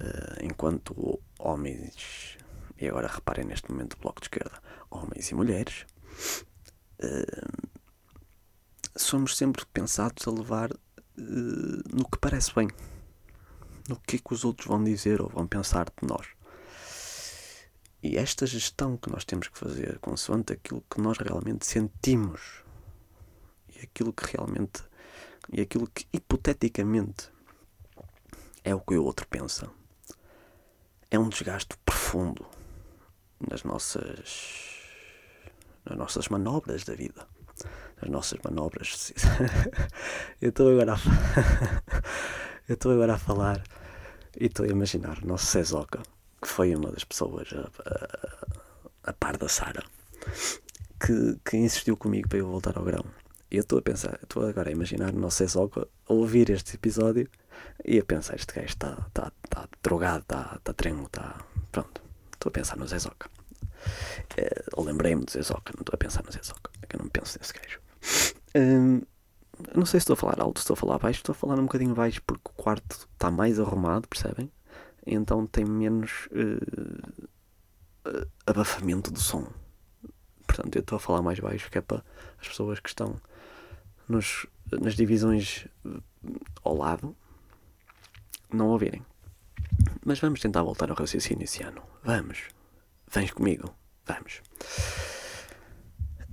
uh, 0.00 0.44
enquanto 0.44 1.20
homens, 1.40 2.38
e 2.80 2.88
agora 2.88 3.08
reparem 3.08 3.44
neste 3.44 3.68
momento 3.68 3.94
o 3.94 4.00
bloco 4.00 4.20
de 4.20 4.26
esquerda, 4.26 4.62
homens 4.88 5.28
e 5.28 5.34
mulheres, 5.34 5.84
uh, 7.02 7.68
somos 8.94 9.36
sempre 9.36 9.66
pensados 9.72 10.28
a 10.28 10.30
levar 10.30 10.70
uh, 10.70 10.78
no 11.16 12.08
que 12.08 12.18
parece 12.20 12.54
bem, 12.54 12.68
no 13.88 13.96
que 13.96 14.16
é 14.16 14.18
que 14.20 14.32
os 14.32 14.44
outros 14.44 14.68
vão 14.68 14.84
dizer 14.84 15.20
ou 15.20 15.28
vão 15.28 15.48
pensar 15.48 15.86
de 15.86 16.06
nós. 16.06 16.28
E 18.00 18.16
esta 18.16 18.46
gestão 18.46 18.96
que 18.96 19.10
nós 19.10 19.24
temos 19.24 19.48
que 19.48 19.58
fazer, 19.58 19.98
consoante 19.98 20.52
aquilo 20.52 20.84
que 20.88 21.00
nós 21.00 21.18
realmente 21.18 21.66
sentimos 21.66 22.67
e 23.78 23.84
aquilo 23.84 24.12
que 24.12 24.36
realmente 24.36 24.82
e 25.50 25.60
aquilo 25.60 25.86
que 25.86 26.06
hipoteticamente 26.12 27.30
é 28.62 28.74
o 28.74 28.80
que 28.80 28.96
o 28.96 29.04
outro 29.04 29.26
pensa, 29.26 29.70
é 31.10 31.18
um 31.18 31.28
desgaste 31.28 31.76
profundo 31.84 32.46
nas 33.48 33.64
nossas 33.64 34.76
nas 35.84 35.96
nossas 35.96 36.28
manobras 36.28 36.84
da 36.84 36.94
vida, 36.94 37.26
nas 38.02 38.10
nossas 38.10 38.38
manobras. 38.44 39.12
eu 40.42 40.50
estou 40.50 40.70
agora 40.70 40.94
a 40.94 40.98
eu 42.68 42.74
estou 42.74 42.92
agora 42.92 43.14
a 43.14 43.18
falar 43.18 43.62
e 44.38 44.46
estou 44.46 44.66
a 44.66 44.68
imaginar 44.68 45.22
o 45.22 45.26
nosso 45.26 45.46
Cezoca 45.46 46.02
que 46.42 46.48
foi 46.48 46.74
uma 46.74 46.90
das 46.92 47.04
pessoas 47.04 47.48
a, 47.54 47.70
a, 49.06 49.10
a 49.10 49.12
par 49.14 49.38
da 49.38 49.48
Sara 49.48 49.82
que, 51.00 51.38
que 51.44 51.56
insistiu 51.56 51.96
comigo 51.96 52.28
para 52.28 52.38
eu 52.38 52.48
voltar 52.48 52.76
ao 52.76 52.84
grão. 52.84 53.04
Eu 53.50 53.62
estou 53.62 53.78
a 53.78 53.82
pensar, 53.82 54.18
estou 54.22 54.46
agora 54.46 54.68
a 54.68 54.72
imaginar 54.72 55.14
o 55.14 55.18
nosso 55.18 55.48
só 55.48 55.68
a 56.08 56.12
ouvir 56.12 56.50
este 56.50 56.76
episódio 56.76 57.28
e 57.84 57.98
a 57.98 58.04
pensar, 58.04 58.36
este 58.36 58.52
gajo 58.52 58.68
está 58.68 58.96
tá, 59.12 59.32
tá 59.48 59.68
drogado, 59.82 60.20
está 60.20 60.58
tá 60.62 60.72
tremo, 60.74 61.04
está. 61.06 61.38
Pronto. 61.72 62.02
Estou 62.32 62.50
a 62.50 62.52
pensar 62.52 62.76
no 62.76 62.86
Zezoca. 62.86 63.30
É, 64.36 64.64
Lembrei-me 64.76 65.24
do 65.24 65.32
Zezoca, 65.32 65.72
não 65.74 65.80
estou 65.80 65.94
a 65.94 65.98
pensar 65.98 66.22
no 66.24 66.30
Zezoca. 66.30 66.70
É 66.82 66.86
que 66.86 66.96
eu 66.96 67.00
não 67.00 67.08
penso 67.08 67.38
nesse 67.38 67.52
gajo. 67.54 67.80
Hum, 68.54 69.00
não 69.74 69.86
sei 69.86 69.98
se 69.98 70.04
estou 70.04 70.14
a 70.14 70.16
falar 70.16 70.40
alto, 70.40 70.58
estou 70.58 70.74
a 70.74 70.76
falar 70.76 70.98
baixo, 70.98 71.20
estou 71.20 71.32
a 71.32 71.36
falar 71.36 71.58
um 71.58 71.64
bocadinho 71.64 71.94
baixo 71.94 72.22
porque 72.26 72.50
o 72.50 72.62
quarto 72.62 73.08
está 73.12 73.30
mais 73.30 73.58
arrumado, 73.58 74.06
percebem? 74.08 74.50
então 75.08 75.46
tem 75.46 75.64
menos 75.64 76.28
uh, 76.32 78.26
abafamento 78.46 79.10
do 79.10 79.18
som. 79.18 79.46
Portanto, 80.46 80.76
eu 80.76 80.80
estou 80.80 80.96
a 80.96 81.00
falar 81.00 81.22
mais 81.22 81.40
baixo, 81.40 81.70
que 81.70 81.78
é 81.78 81.80
para 81.80 82.04
as 82.40 82.48
pessoas 82.48 82.78
que 82.80 82.88
estão 82.88 83.16
nos, 84.08 84.46
nas 84.70 84.94
divisões 84.94 85.66
eh, 85.84 86.00
ao 86.64 86.76
lado 86.76 87.16
não 88.52 88.68
ouvirem. 88.68 89.04
Mas 90.04 90.20
vamos 90.20 90.40
tentar 90.40 90.62
voltar 90.62 90.90
ao 90.90 90.96
raciocínio 90.96 91.44
esse 91.44 91.62
ano. 91.62 91.82
Vamos. 92.02 92.44
Vens 93.10 93.30
comigo. 93.30 93.74
Vamos. 94.06 94.42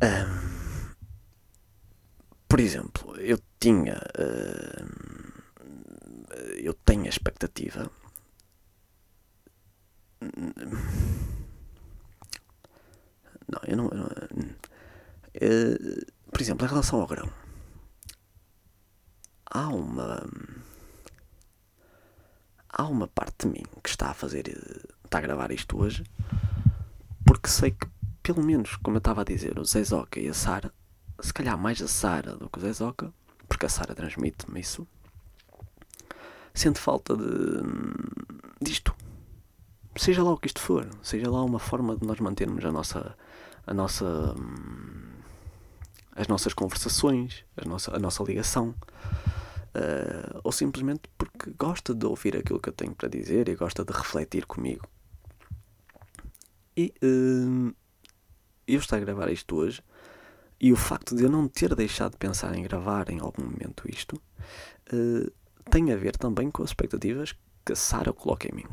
Um, 0.02 0.94
por 2.48 2.60
exemplo, 2.60 3.16
eu 3.18 3.40
tinha. 3.60 4.02
Uh, 4.18 5.16
eu 6.58 6.74
tenho 6.74 7.06
a 7.06 7.10
expectativa 7.10 7.90
não, 13.48 13.60
eu 13.68 13.78
não. 13.78 13.90
Eu 13.90 13.98
não 13.98 14.06
uh, 14.06 14.10
por 16.32 16.42
exemplo, 16.42 16.66
em 16.66 16.70
relação 16.70 17.00
ao 17.00 17.08
grão, 17.08 17.30
há 19.56 19.68
uma. 19.70 20.24
Há 22.70 22.84
uma 22.84 23.08
parte 23.08 23.48
de 23.48 23.54
mim 23.54 23.64
que 23.82 23.90
está 23.90 24.10
a 24.10 24.14
fazer. 24.14 24.48
está 25.04 25.20
a 25.20 25.22
gravar 25.22 25.52
isto 25.52 25.80
hoje, 25.80 26.04
porque 27.26 27.48
sei 27.48 27.72
que, 27.72 27.88
pelo 28.22 28.44
menos, 28.44 28.76
como 28.76 28.98
eu 28.98 29.00
estava 29.00 29.22
a 29.22 29.26
dizer, 29.26 29.58
o 29.58 29.64
Zezoka 29.64 30.20
e 30.20 30.28
a 30.28 30.34
Sara, 30.34 30.74
se 31.22 31.34
calhar 31.34 31.58
mais 31.58 31.82
a 31.82 31.88
Sara 31.88 32.36
do 32.36 32.50
que 32.50 32.60
o 32.60 32.62
Zezoka, 32.62 33.14
porque 33.48 33.66
a 33.66 33.70
Sara 33.70 33.96
transmite-me 33.96 34.60
isso, 34.60 34.86
sente 36.54 36.80
falta 36.80 37.16
de. 37.16 37.24
disto 38.62 38.94
seja 39.98 40.24
lá 40.24 40.34
o 40.34 40.38
que 40.38 40.48
isto 40.48 40.60
for, 40.60 40.88
seja 41.02 41.30
lá 41.30 41.44
uma 41.44 41.60
forma 41.60 41.96
de 41.96 42.06
nós 42.06 42.20
mantermos 42.20 42.64
a 42.66 42.72
nossa, 42.72 43.16
a 43.66 43.74
nossa, 43.74 44.06
hum, 44.38 45.14
as 46.14 46.28
nossas 46.28 46.54
conversações, 46.54 47.46
a 47.56 47.68
nossa, 47.68 47.96
a 47.96 48.00
nossa 48.00 48.24
ligação, 48.24 48.76
uh, 49.76 50.40
ou 50.44 50.52
simplesmente 50.52 51.04
porque 51.18 51.52
gosta 51.52 51.94
de 51.94 52.06
ouvir 52.06 52.38
aquilo 52.38 52.60
que 52.60 52.70
eu 52.70 52.74
tenho 52.74 52.96
para 52.96 53.10
dizer 53.10 53.50
e 53.50 53.56
gosta 53.56 53.84
de 53.84 53.94
refletir 53.94 54.46
comigo. 54.46 54.88
E 56.76 56.94
uh, 57.04 57.74
eu 58.68 58.80
estou 58.80 58.98
a 58.98 59.02
gravar 59.02 59.30
isto 59.32 59.56
hoje, 59.56 59.84
e 60.60 60.72
o 60.72 60.76
facto 60.76 61.16
de 61.16 61.24
eu 61.24 61.30
não 61.30 61.48
ter 61.48 61.76
deixado 61.76 62.14
de 62.14 62.18
pensar 62.18 62.56
em 62.56 62.64
gravar 62.64 63.10
em 63.10 63.20
algum 63.20 63.44
momento 63.44 63.84
isto, 63.88 64.22
uh, 64.94 65.32
tem 65.70 65.92
a 65.92 65.96
ver 65.96 66.16
também 66.18 66.50
com 66.50 66.64
as 66.64 66.70
expectativas 66.70 67.36
que 67.66 67.74
a 67.74 67.76
Sara 67.76 68.14
coloca 68.14 68.48
em 68.48 68.56
mim. 68.56 68.66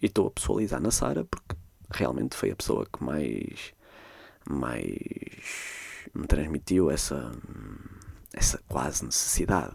E 0.00 0.06
estou 0.06 0.26
a 0.26 0.30
pessoalizar 0.30 0.80
na 0.80 0.90
Sara 0.90 1.24
porque 1.24 1.56
realmente 1.90 2.36
foi 2.36 2.50
a 2.50 2.56
pessoa 2.56 2.86
que 2.86 3.02
mais, 3.02 3.72
mais 4.48 6.08
me 6.14 6.26
transmitiu 6.26 6.90
essa, 6.90 7.32
quase 8.72 9.04
necessidade. 9.04 9.74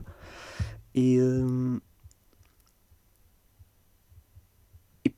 E, 0.94 1.22
hum, 1.22 1.80
e 5.06 5.14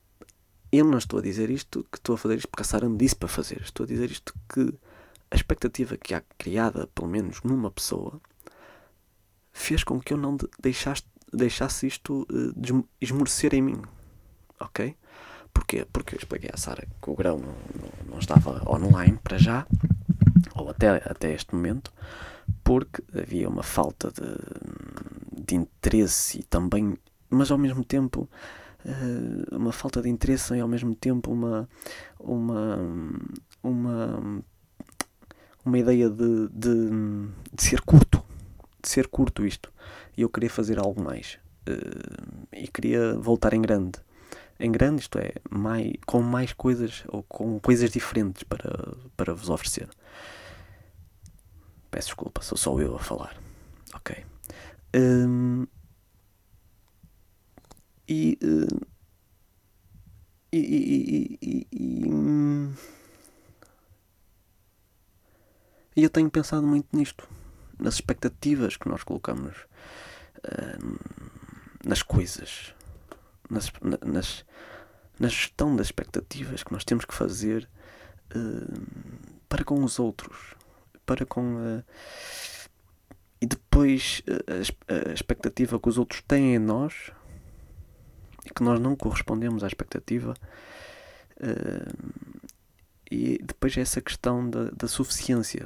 eu 0.72 0.86
não 0.86 0.98
estou 0.98 1.20
a 1.20 1.22
dizer 1.22 1.50
isto 1.50 1.86
que 1.92 1.98
estou 1.98 2.16
a 2.16 2.18
fazer 2.18 2.36
isto 2.36 2.50
porque 2.50 2.64
a 2.64 2.66
Sara 2.66 2.90
me 2.90 2.98
disse 2.98 3.16
para 3.16 3.30
fazer. 3.30 3.62
Estou 3.62 3.86
a 3.86 3.88
dizer 3.88 4.12
isto 4.12 4.34
que 4.54 4.74
a 5.32 5.36
expectativa 5.36 5.96
que 5.98 6.14
há 6.14 6.22
criada, 6.38 6.88
pelo 6.88 7.08
menos 7.08 7.42
numa 7.44 7.72
pessoa, 7.72 8.20
fez 9.54 9.84
com 9.84 10.00
que 10.00 10.14
eu 10.14 10.18
não 10.18 10.36
deixasse, 10.60 11.04
deixasse 11.32 11.88
isto 11.88 12.28
uh, 12.30 12.88
esmorecer 13.02 13.54
em 13.54 13.62
mim 13.62 13.82
ok? 14.60 14.96
Porquê? 15.54 15.86
Porque 15.92 16.16
eu 16.16 16.20
expliquei 16.20 16.50
à 16.54 16.58
Sara 16.58 16.86
que 17.02 17.10
o 17.10 17.16
grão 17.16 17.38
não, 17.38 17.48
não, 17.48 18.12
não, 18.12 18.20
estava 18.20 18.62
online 18.70 19.18
para 19.24 19.38
já, 19.38 19.66
ou 20.56 20.70
até, 20.70 20.90
até 20.90 21.34
este 21.34 21.56
momento, 21.56 21.92
porque 22.64 23.04
havia 23.14 23.50
uma 23.50 23.64
falta 23.64 24.12
de, 24.12 25.44
de 25.46 25.56
interesse 25.56 26.40
e 26.40 26.44
também, 26.44 26.98
mas 27.30 27.52
ao 27.52 27.58
mesmo 27.58 27.84
tempo, 27.84 28.30
uh, 28.86 29.56
uma 29.56 29.72
falta 29.72 30.02
de 30.02 30.10
interesse 30.10 30.54
e 30.56 30.60
ao 30.60 30.68
mesmo 30.68 30.96
tempo 30.96 31.32
uma, 31.32 31.70
uma, 32.20 32.78
uma, 33.64 34.44
uma 35.66 35.78
ideia 35.78 36.10
de, 36.10 36.48
de, 36.50 36.90
de 37.54 37.64
ser 37.64 37.82
curto, 37.82 38.24
de 38.82 38.90
ser 38.90 39.08
curto 39.08 39.46
isto. 39.46 39.72
E 40.18 40.22
eu 40.22 40.30
queria 40.30 40.50
fazer 40.50 40.80
algo 40.80 41.02
mais. 41.02 41.40
Uh, 41.68 42.48
e 42.54 42.68
queria 42.68 43.16
voltar 43.16 43.54
em 43.54 43.62
grande 43.62 44.00
em 44.60 44.72
grande, 44.72 45.02
isto 45.02 45.18
é, 45.18 45.32
mais, 45.50 45.94
com 46.06 46.22
mais 46.22 46.52
coisas 46.52 47.04
ou 47.08 47.24
com 47.24 47.60
coisas 47.60 47.90
diferentes 47.92 48.44
para, 48.44 48.94
para 49.16 49.34
vos 49.34 49.50
oferecer. 49.50 49.88
Peço 51.92 52.08
desculpa, 52.08 52.42
sou 52.42 52.58
só 52.58 52.80
eu 52.80 52.96
a 52.96 53.00
falar. 53.00 53.36
Ok. 53.94 54.26
Um, 54.96 55.66
e, 58.08 58.38
uh, 58.44 58.88
e, 60.52 60.58
e, 60.58 61.38
e, 61.42 61.68
e, 61.72 62.76
e, 65.96 66.04
eu 66.04 66.10
tenho 66.10 66.30
pensado 66.30 66.66
muito 66.66 66.88
nisto, 66.96 67.28
nas 67.78 67.96
expectativas 67.96 68.78
que 68.78 68.90
nós 68.90 69.04
colocamos 69.04 69.56
uh, 70.38 71.00
nas 71.86 72.02
coisas, 72.02 72.74
nas, 73.50 73.72
nas, 74.04 74.46
na 75.20 75.28
gestão 75.28 75.76
das 75.76 75.88
expectativas 75.88 76.64
que 76.64 76.72
nós 76.72 76.84
temos 76.84 77.06
que 77.06 77.14
fazer 77.14 77.70
uh, 78.36 78.88
para 79.48 79.64
com 79.64 79.84
os 79.84 80.00
outros, 80.00 80.56
para 81.10 81.26
com 81.26 81.56
uh, 81.56 81.84
e 83.42 83.48
depois 83.48 84.22
a, 84.28 85.10
a, 85.10 85.12
expectativa 85.12 85.80
que 85.80 85.90
os 85.90 85.98
outros 85.98 86.22
têm 86.22 86.54
em 86.54 86.60
nós 86.60 87.12
e 88.46 88.54
que 88.54 88.62
nós 88.62 88.80
não 88.80 88.96
correspondemos 88.96 89.64
à 89.64 89.68
expectativa 89.68 90.36
uh, 91.38 92.30
e 93.10 93.40
depois 93.44 93.76
essa 93.76 94.00
questão 94.00 94.48
da, 94.48 94.70
da 94.70 94.88
suficiência. 94.88 95.66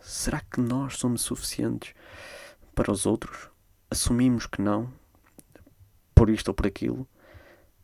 Será 0.00 0.40
que 0.40 0.60
nós 0.60 0.96
somos 0.96 1.22
suficientes 1.22 1.94
para 2.74 2.90
os 2.90 3.06
outros? 3.06 3.48
Assumimos 3.88 4.46
que 4.46 4.60
não 4.60 4.92
por 6.16 6.28
isto 6.28 6.48
ou 6.48 6.54
por 6.54 6.66
aquilo 6.66 7.06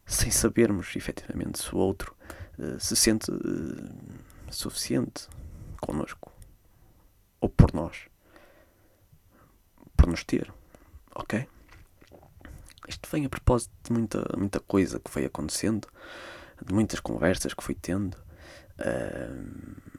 sem 0.04 0.32
sabermos 0.32 0.96
efetivamente 0.96 1.60
se 1.60 1.72
o 1.72 1.78
outro 1.78 2.16
uh, 2.58 2.80
se 2.80 2.96
sente 2.96 3.30
uh, 3.30 3.94
suficiente 4.50 5.28
connosco 5.80 6.35
ou 7.40 7.48
por 7.48 7.72
nós, 7.72 8.08
por 9.96 10.08
nos 10.08 10.24
ter, 10.24 10.52
ok? 11.14 11.46
Isto 12.88 13.08
vem 13.10 13.26
a 13.26 13.28
propósito 13.28 13.72
de 13.82 13.92
muita, 13.92 14.24
muita 14.36 14.60
coisa 14.60 15.00
que 15.00 15.10
foi 15.10 15.24
acontecendo, 15.24 15.88
de 16.64 16.72
muitas 16.72 17.00
conversas 17.00 17.52
que 17.52 17.62
fui 17.62 17.74
tendo. 17.74 18.16
Uh, 18.78 19.96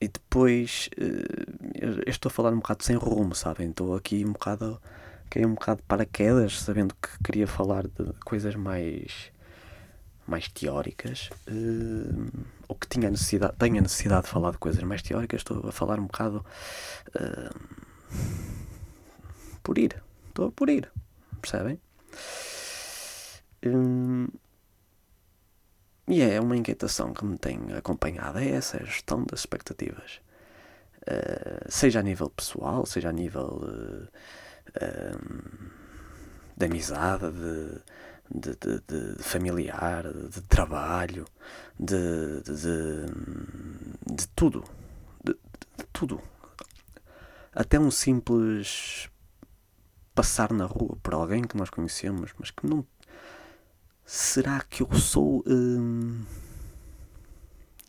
e 0.00 0.08
depois 0.08 0.90
eu 0.96 2.02
estou 2.06 2.28
a 2.28 2.32
falar 2.32 2.52
um 2.52 2.56
bocado 2.56 2.84
sem 2.84 2.96
rumo, 2.96 3.34
sabem? 3.34 3.70
Estou 3.70 3.96
aqui 3.96 4.24
um 4.24 4.32
bocado 4.32 4.80
caí 5.30 5.44
um 5.46 5.54
bocado 5.54 5.80
de 5.80 5.86
paraquedas, 5.86 6.60
sabendo 6.60 6.94
que 6.94 7.08
queria 7.24 7.46
falar 7.46 7.86
de 7.88 8.12
coisas 8.24 8.54
mais 8.54 9.32
mais 10.26 10.48
teóricas 10.48 11.30
uh, 11.48 12.44
ou 12.68 12.76
que 12.76 12.88
tinha 12.88 13.10
necessidade, 13.10 13.54
tenho 13.58 13.78
a 13.78 13.80
necessidade 13.80 14.24
de 14.24 14.30
falar 14.30 14.52
de 14.52 14.58
coisas 14.58 14.82
mais 14.82 15.02
teóricas, 15.02 15.40
estou 15.40 15.66
a 15.68 15.72
falar 15.72 15.98
um 15.98 16.06
bocado 16.06 16.44
uh, 17.10 17.60
por 19.62 19.78
ir, 19.78 20.02
estou 20.28 20.50
por 20.52 20.68
ir, 20.68 20.90
percebem? 21.40 21.80
Um, 23.66 24.28
e 26.06 26.20
é 26.20 26.40
uma 26.40 26.56
inquietação 26.56 27.14
que 27.14 27.24
me 27.24 27.38
tem 27.38 27.58
acompanhado, 27.76 28.38
é 28.38 28.48
essa 28.50 28.78
gestão 28.84 29.24
das 29.24 29.40
expectativas. 29.40 30.20
Uh, 31.02 31.70
seja 31.70 32.00
a 32.00 32.02
nível 32.02 32.30
pessoal, 32.30 32.86
seja 32.86 33.10
a 33.10 33.12
nível 33.12 33.60
de 36.56 36.66
amizade, 36.66 37.30
de, 37.30 37.80
de, 38.30 38.56
de, 38.56 38.80
de, 38.86 39.22
familiar, 39.22 40.04
de 40.12 40.40
trabalho, 40.42 41.24
de, 41.78 42.42
de, 42.42 44.26
tudo. 44.34 44.64
De, 45.22 45.36
tudo. 45.92 46.20
Até 47.52 47.78
um 47.78 47.90
simples 47.90 49.08
passar 50.14 50.52
na 50.52 50.66
rua 50.66 50.96
por 51.02 51.14
alguém 51.14 51.42
que 51.42 51.56
nós 51.56 51.70
conhecemos, 51.70 52.32
mas 52.38 52.50
que 52.50 52.66
não. 52.66 52.86
Será 54.04 54.60
que 54.60 54.82
eu 54.82 54.92
sou 54.94 55.42
hum, 55.46 56.24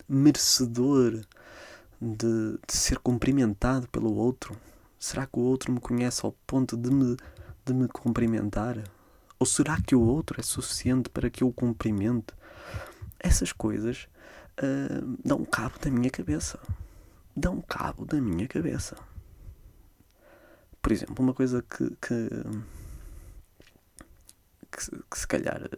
merecedor 0.08 1.22
de, 2.02 2.58
de 2.68 2.74
ser 2.74 3.00
cumprimentado 3.00 3.88
pelo 3.90 4.14
outro? 4.16 4.56
Será 5.00 5.26
que 5.26 5.38
o 5.38 5.44
outro 5.44 5.72
me 5.72 5.80
conhece 5.80 6.26
ao 6.26 6.32
ponto 6.48 6.78
de 6.78 6.90
me, 6.90 7.18
de 7.66 7.74
me 7.74 7.88
cumprimentar? 7.88 8.78
Ou 9.40 9.46
será 9.46 9.80
que 9.82 9.96
o 9.96 10.02
outro 10.02 10.40
é 10.40 10.44
suficiente 10.44 11.10
para 11.10 11.30
que 11.30 11.44
eu 11.44 11.50
o 11.50 11.54
cumprimente? 11.54 12.34
Essas 13.20 13.52
coisas 13.52 14.08
uh, 14.60 15.18
dão 15.24 15.44
cabo 15.46 15.78
da 15.80 15.90
minha 15.90 16.10
cabeça. 16.10 16.60
Dão 17.36 17.62
cabo 17.62 18.06
da 18.06 18.20
minha 18.22 18.48
cabeça. 18.48 18.96
Por 20.82 20.92
exemplo, 20.92 21.24
uma 21.24 21.34
coisa 21.34 21.64
que, 21.64 21.90
que, 22.02 22.30
que, 24.72 25.04
que 25.10 25.20
se 25.20 25.28
calhar 25.28 25.70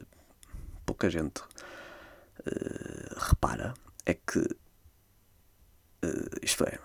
pouca 0.86 1.10
gente 1.10 1.42
uh, 1.42 3.16
repara 3.18 3.74
é 4.06 4.14
que 4.14 4.40
uh, 4.40 6.40
isto 6.42 6.64
é, 6.64 6.78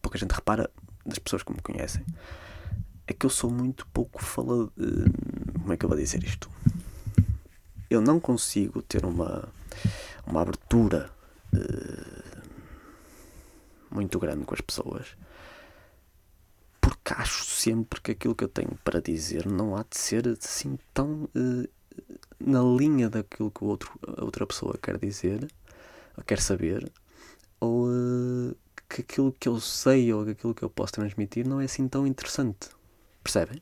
pouca 0.00 0.18
gente 0.18 0.32
repara 0.32 0.70
das 1.04 1.18
pessoas 1.18 1.42
que 1.42 1.52
me 1.52 1.60
conhecem, 1.60 2.04
é 3.06 3.12
que 3.12 3.26
eu 3.26 3.30
sou 3.30 3.50
muito 3.50 3.86
pouco 3.88 4.22
falado. 4.22 4.72
Como 5.60 5.72
é 5.72 5.76
que 5.76 5.84
eu 5.84 5.88
vou 5.88 5.98
dizer 5.98 6.22
isto? 6.24 6.50
Eu 7.88 8.00
não 8.00 8.18
consigo 8.18 8.82
ter 8.82 9.04
uma, 9.04 9.48
uma 10.26 10.42
abertura 10.42 11.10
uh, 11.54 12.42
muito 13.90 14.18
grande 14.18 14.44
com 14.44 14.54
as 14.54 14.60
pessoas 14.60 15.16
porque 16.84 17.14
acho 17.14 17.44
sempre 17.44 18.00
que 18.00 18.12
aquilo 18.12 18.34
que 18.34 18.44
eu 18.44 18.48
tenho 18.48 18.78
para 18.84 19.00
dizer 19.00 19.46
não 19.46 19.76
há 19.76 19.82
de 19.88 19.96
ser 19.96 20.28
assim 20.28 20.78
tão 20.92 21.24
uh, 21.34 21.68
na 22.38 22.62
linha 22.62 23.08
daquilo 23.08 23.50
que 23.50 23.62
o 23.64 23.66
outro, 23.66 23.98
a 24.06 24.24
outra 24.24 24.46
pessoa 24.46 24.76
quer 24.80 24.98
dizer 24.98 25.46
quer 26.26 26.40
saber 26.40 26.90
ou 27.60 27.88
uh, 27.88 28.56
que 28.88 29.00
aquilo 29.00 29.32
que 29.32 29.48
eu 29.48 29.58
sei 29.60 30.12
ou 30.12 30.28
aquilo 30.28 30.54
que 30.54 30.62
eu 30.62 30.70
posso 30.70 30.92
transmitir 30.92 31.46
não 31.46 31.60
é 31.60 31.64
assim 31.64 31.88
tão 31.88 32.06
interessante. 32.06 32.68
Percebem? 33.24 33.60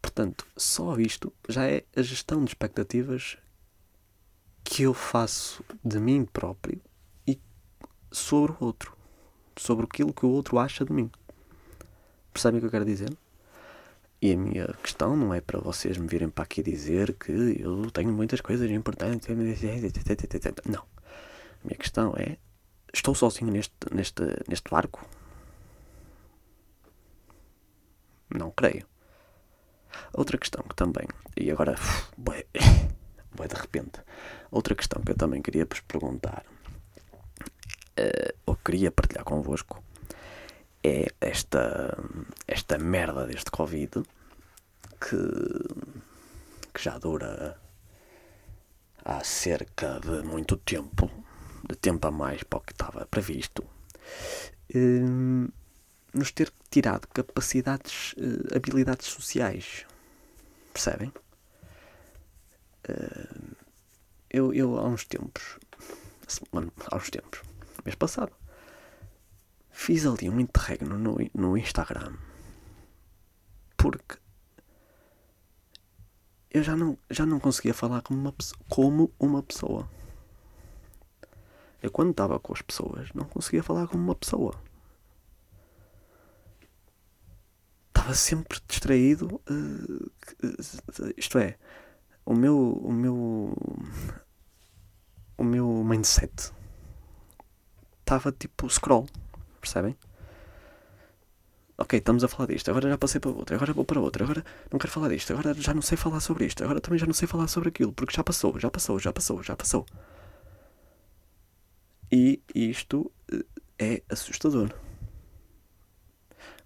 Portanto, 0.00 0.46
só 0.56 0.96
isto 0.98 1.30
já 1.48 1.66
é 1.66 1.84
a 1.94 2.00
gestão 2.00 2.42
de 2.42 2.52
expectativas 2.52 3.36
que 4.62 4.84
eu 4.84 4.94
faço 4.94 5.62
de 5.84 5.98
mim 5.98 6.24
próprio 6.24 6.80
e 7.26 7.38
sobre 8.10 8.52
o 8.52 8.56
outro. 8.60 8.96
Sobre 9.56 9.84
aquilo 9.84 10.14
que 10.14 10.24
o 10.24 10.30
outro 10.30 10.58
acha 10.58 10.84
de 10.84 10.92
mim. 10.92 11.10
Percebem 12.32 12.58
o 12.58 12.60
que 12.60 12.66
eu 12.66 12.70
quero 12.70 12.84
dizer? 12.84 13.14
E 14.22 14.32
a 14.32 14.36
minha 14.36 14.68
questão 14.82 15.14
não 15.14 15.34
é 15.34 15.40
para 15.42 15.60
vocês 15.60 15.98
me 15.98 16.06
virem 16.06 16.30
para 16.30 16.44
aqui 16.44 16.62
dizer 16.62 17.12
que 17.14 17.60
eu 17.60 17.90
tenho 17.90 18.10
muitas 18.10 18.40
coisas 18.40 18.70
importantes. 18.70 19.28
Não. 20.64 20.80
A 20.80 21.66
minha 21.66 21.76
questão 21.76 22.14
é 22.16 22.38
Estou 22.94 23.12
sozinho 23.12 23.50
neste, 23.50 23.74
neste, 23.92 24.22
neste 24.48 24.70
barco? 24.70 25.04
Não 28.34 28.50
creio. 28.50 28.86
Outra 30.12 30.36
questão 30.36 30.62
que 30.64 30.74
também, 30.74 31.06
e 31.36 31.50
agora, 31.50 31.76
bem, 32.18 32.44
de 32.52 33.54
repente, 33.54 34.00
outra 34.50 34.74
questão 34.74 35.00
que 35.02 35.12
eu 35.12 35.16
também 35.16 35.40
queria 35.40 35.64
vos 35.64 35.80
perguntar, 35.80 36.44
uh, 37.98 38.34
ou 38.44 38.56
queria 38.56 38.90
partilhar 38.90 39.24
convosco, 39.24 39.82
é 40.82 41.06
esta, 41.20 41.96
esta 42.46 42.76
merda 42.76 43.26
deste 43.26 43.50
Covid 43.50 44.02
que, 45.00 45.16
que 46.72 46.82
já 46.82 46.98
dura 46.98 47.56
há 49.04 49.22
cerca 49.22 50.00
de 50.00 50.22
muito 50.26 50.56
tempo 50.56 51.08
de 51.68 51.76
tempo 51.76 52.06
a 52.06 52.10
mais 52.10 52.42
para 52.42 52.58
o 52.58 52.62
que 52.62 52.72
estava 52.72 53.06
previsto, 53.06 53.64
uh, 54.74 55.52
nos 56.14 56.30
ter 56.30 56.52
tirado 56.70 57.06
capacidades, 57.08 58.12
uh, 58.14 58.56
habilidades 58.56 59.06
sociais. 59.08 59.84
Percebem? 60.72 61.12
Uh, 62.88 63.56
eu, 64.30 64.52
eu, 64.52 64.78
há 64.78 64.86
uns 64.86 65.04
tempos, 65.04 65.58
mano, 66.52 66.72
há 66.90 66.96
uns 66.96 67.10
tempos, 67.10 67.40
mês 67.84 67.94
passado, 67.94 68.32
fiz 69.70 70.06
ali 70.06 70.28
um 70.28 70.40
interregno 70.40 70.98
no, 70.98 71.16
no 71.34 71.56
Instagram 71.56 72.14
porque 73.84 74.16
eu 76.50 76.62
já 76.62 76.74
não, 76.74 76.96
já 77.10 77.26
não 77.26 77.38
conseguia 77.38 77.74
falar 77.74 78.00
como 78.00 78.18
uma, 78.18 78.34
como 78.66 79.12
uma 79.20 79.42
pessoa. 79.42 79.86
Eu, 81.82 81.90
quando 81.90 82.12
estava 82.12 82.40
com 82.40 82.54
as 82.54 82.62
pessoas, 82.62 83.10
não 83.12 83.26
conseguia 83.26 83.62
falar 83.62 83.86
como 83.86 84.02
uma 84.02 84.14
pessoa. 84.14 84.58
Estava 88.04 88.14
sempre 88.16 88.58
distraído. 88.68 89.40
Uh, 89.48 90.10
isto 91.16 91.38
é, 91.38 91.56
o 92.26 92.34
meu. 92.34 92.54
O 92.58 92.92
meu. 92.92 93.56
O 95.38 95.42
meu 95.42 95.82
mindset 95.82 96.52
estava 98.00 98.30
tipo 98.30 98.68
scroll. 98.68 99.06
Percebem? 99.58 99.96
Ok, 101.78 101.98
estamos 101.98 102.22
a 102.22 102.28
falar 102.28 102.48
disto, 102.48 102.70
agora 102.70 102.90
já 102.90 102.98
passei 102.98 103.20
para 103.20 103.30
outra, 103.30 103.56
agora 103.56 103.72
vou 103.72 103.84
para 103.84 103.98
outra, 103.98 104.22
agora 104.22 104.44
não 104.70 104.78
quero 104.78 104.92
falar 104.92 105.08
disto, 105.08 105.32
agora 105.32 105.52
já 105.54 105.74
não 105.74 105.82
sei 105.82 105.98
falar 105.98 106.20
sobre 106.20 106.46
isto, 106.46 106.62
agora 106.62 106.80
também 106.80 107.00
já 107.00 107.06
não 107.06 107.12
sei 107.12 107.26
falar 107.26 107.48
sobre 107.48 107.70
aquilo, 107.70 107.92
porque 107.92 108.14
já 108.14 108.22
passou, 108.22 108.60
já 108.60 108.70
passou, 108.70 109.00
já 109.00 109.12
passou, 109.12 109.42
já 109.42 109.56
passou. 109.56 109.84
E 112.12 112.40
isto 112.54 113.10
eh, 113.32 113.44
é 113.78 114.02
assustador. 114.08 114.83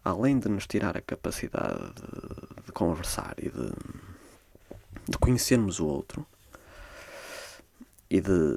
Além 0.09 0.39
de 0.39 0.49
nos 0.49 0.67
tirar 0.67 0.97
a 0.97 1.03
capacidade 1.03 1.93
de, 1.93 2.65
de 2.65 2.73
conversar 2.73 3.35
e 3.37 3.51
de, 3.51 3.73
de 5.07 5.19
conhecermos 5.19 5.81
o 5.81 5.87
outro, 5.87 6.27
e 8.09 8.19
de, 8.19 8.57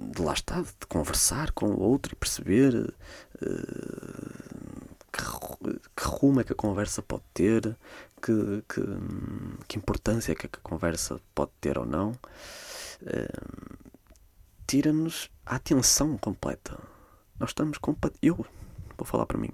de, 0.00 0.20
lá 0.20 0.32
estar, 0.32 0.64
de 0.64 0.86
conversar 0.88 1.52
com 1.52 1.66
o 1.66 1.78
outro 1.78 2.12
e 2.12 2.16
perceber 2.16 2.74
uh, 2.74 2.94
que, 5.12 5.80
que 5.96 6.04
rumo 6.08 6.40
é 6.40 6.44
que 6.44 6.52
a 6.52 6.56
conversa 6.56 7.00
pode 7.02 7.22
ter, 7.32 7.76
que, 8.20 8.64
que, 8.68 8.80
que 9.68 9.78
importância 9.78 10.32
é 10.32 10.34
que 10.34 10.46
a 10.46 10.60
conversa 10.60 11.20
pode 11.36 11.52
ter 11.60 11.78
ou 11.78 11.86
não, 11.86 12.10
uh, 12.10 13.76
tira-nos 14.66 15.30
a 15.46 15.54
atenção 15.54 16.18
completa. 16.18 16.76
Nós 17.38 17.50
estamos 17.50 17.78
completamente. 17.78 18.26
Eu, 18.26 18.44
vou 18.98 19.06
falar 19.06 19.26
para 19.26 19.38
mim, 19.38 19.52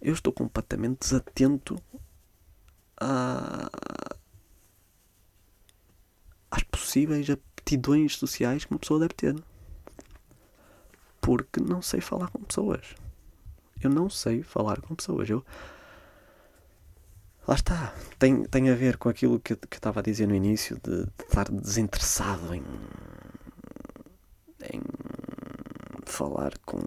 eu 0.00 0.14
estou 0.14 0.32
completamente 0.32 1.00
desatento 1.00 1.76
a, 3.00 3.70
às 6.50 6.62
possíveis 6.64 7.28
aptidões 7.30 8.16
sociais 8.16 8.64
que 8.64 8.72
uma 8.72 8.78
pessoa 8.78 9.00
deve 9.00 9.14
ter. 9.14 9.36
Porque 11.20 11.60
não 11.60 11.82
sei 11.82 12.00
falar 12.00 12.28
com 12.28 12.42
pessoas. 12.42 12.94
Eu 13.80 13.90
não 13.90 14.10
sei 14.10 14.42
falar 14.42 14.80
com 14.80 14.94
pessoas. 14.94 15.28
Eu. 15.28 15.44
Lá 17.46 17.54
está. 17.54 17.94
Tem, 18.18 18.44
tem 18.44 18.70
a 18.70 18.74
ver 18.74 18.96
com 18.96 19.08
aquilo 19.08 19.38
que, 19.38 19.54
que 19.56 19.74
eu 19.74 19.78
estava 19.78 20.00
a 20.00 20.02
dizer 20.02 20.26
no 20.26 20.34
início 20.34 20.78
de, 20.82 21.04
de 21.04 21.24
estar 21.24 21.50
desinteressado 21.50 22.54
em. 22.54 22.64
em 24.72 24.82
falar 26.04 26.58
com. 26.58 26.80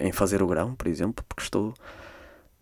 Em 0.00 0.12
fazer 0.12 0.42
o 0.42 0.46
grão, 0.46 0.74
por 0.74 0.86
exemplo, 0.86 1.24
porque 1.28 1.42
estou. 1.42 1.74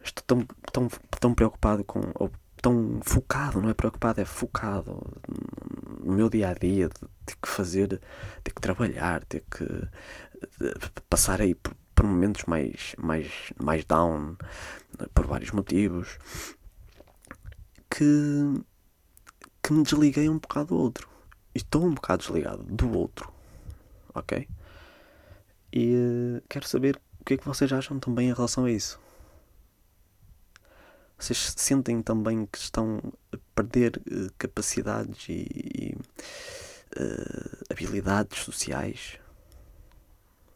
estou 0.02 0.24
tão, 0.26 0.46
tão, 0.72 0.88
tão 1.20 1.34
preocupado 1.34 1.84
com. 1.84 2.00
ou 2.14 2.30
tão 2.64 2.98
focado, 3.02 3.60
não 3.60 3.68
é 3.68 3.74
preocupado, 3.74 4.22
é 4.22 4.24
focado 4.24 4.98
no 6.02 6.14
meu 6.14 6.30
dia 6.30 6.48
a 6.48 6.54
dia, 6.54 6.88
de 6.88 6.94
ter 7.26 7.36
que 7.36 7.48
fazer, 7.48 8.00
ter 8.42 8.52
que 8.54 8.60
trabalhar, 8.60 9.22
ter 9.24 9.44
que 9.50 9.66
passar 11.10 11.42
aí 11.42 11.54
por, 11.54 11.74
por 11.94 12.06
momentos 12.06 12.44
mais, 12.46 12.94
mais, 12.98 13.52
mais 13.62 13.84
down, 13.84 14.36
por 15.12 15.26
vários 15.26 15.50
motivos, 15.50 16.18
que, 17.90 18.04
que 19.62 19.72
me 19.72 19.82
desliguei 19.82 20.28
um 20.28 20.38
bocado 20.38 20.68
do 20.68 20.76
outro. 20.76 21.08
Estou 21.54 21.84
um 21.84 21.94
bocado 21.94 22.22
desligado 22.22 22.62
do 22.64 22.90
outro. 22.92 23.32
Ok? 24.14 24.48
E 25.72 25.94
uh, 25.94 26.42
quero 26.48 26.66
saber 26.66 27.00
o 27.24 27.26
que 27.26 27.34
é 27.34 27.36
que 27.38 27.46
vocês 27.46 27.72
acham 27.72 27.98
também 27.98 28.28
em 28.28 28.34
relação 28.34 28.66
a 28.66 28.70
isso. 28.70 29.00
Vocês 31.18 31.54
sentem 31.56 32.02
também 32.02 32.44
que 32.44 32.58
estão 32.58 33.00
a 33.32 33.38
perder 33.54 33.96
uh, 33.96 34.30
capacidades 34.36 35.26
e, 35.30 35.46
e 35.74 35.96
uh, 37.00 37.64
habilidades 37.70 38.40
sociais? 38.40 39.18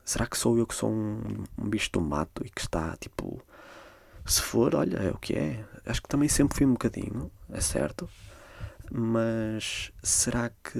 Será 0.04 0.26
que 0.26 0.36
sou 0.36 0.58
eu 0.58 0.66
que 0.66 0.74
sou 0.74 0.90
um, 0.90 1.22
um 1.56 1.70
bicho 1.70 1.90
do 1.90 2.02
mato 2.02 2.44
e 2.44 2.50
que 2.50 2.60
está 2.60 2.94
tipo. 2.98 3.42
Se 4.26 4.42
for, 4.42 4.74
olha, 4.74 4.98
é 4.98 5.10
o 5.10 5.16
que 5.16 5.36
é. 5.36 5.64
Acho 5.86 6.02
que 6.02 6.08
também 6.08 6.28
sempre 6.28 6.54
fui 6.54 6.66
um 6.66 6.72
bocadinho, 6.72 7.32
é 7.48 7.62
certo. 7.62 8.06
Mas 8.92 9.90
será 10.02 10.50
que 10.50 10.78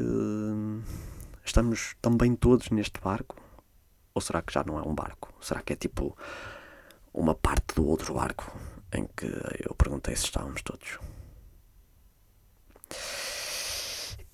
estamos 1.43 1.97
também 2.03 2.37
todos 2.37 2.69
neste 2.69 3.01
barco? 3.01 3.48
Ou 4.19 4.21
será 4.21 4.43
que 4.43 4.53
já 4.53 4.65
não 4.65 4.77
é 4.81 4.83
um 4.83 4.97
barco? 4.97 5.33
Será 5.41 5.63
que 5.63 5.73
é 5.73 5.77
tipo 5.77 6.19
uma 7.15 7.37
parte 7.37 7.77
do 7.77 7.87
outro 7.87 8.15
barco 8.15 8.53
em 8.93 9.07
que 9.07 9.27
eu 9.65 9.73
perguntei 9.77 10.17
se 10.17 10.25
estávamos 10.25 10.61
todos? 10.63 10.99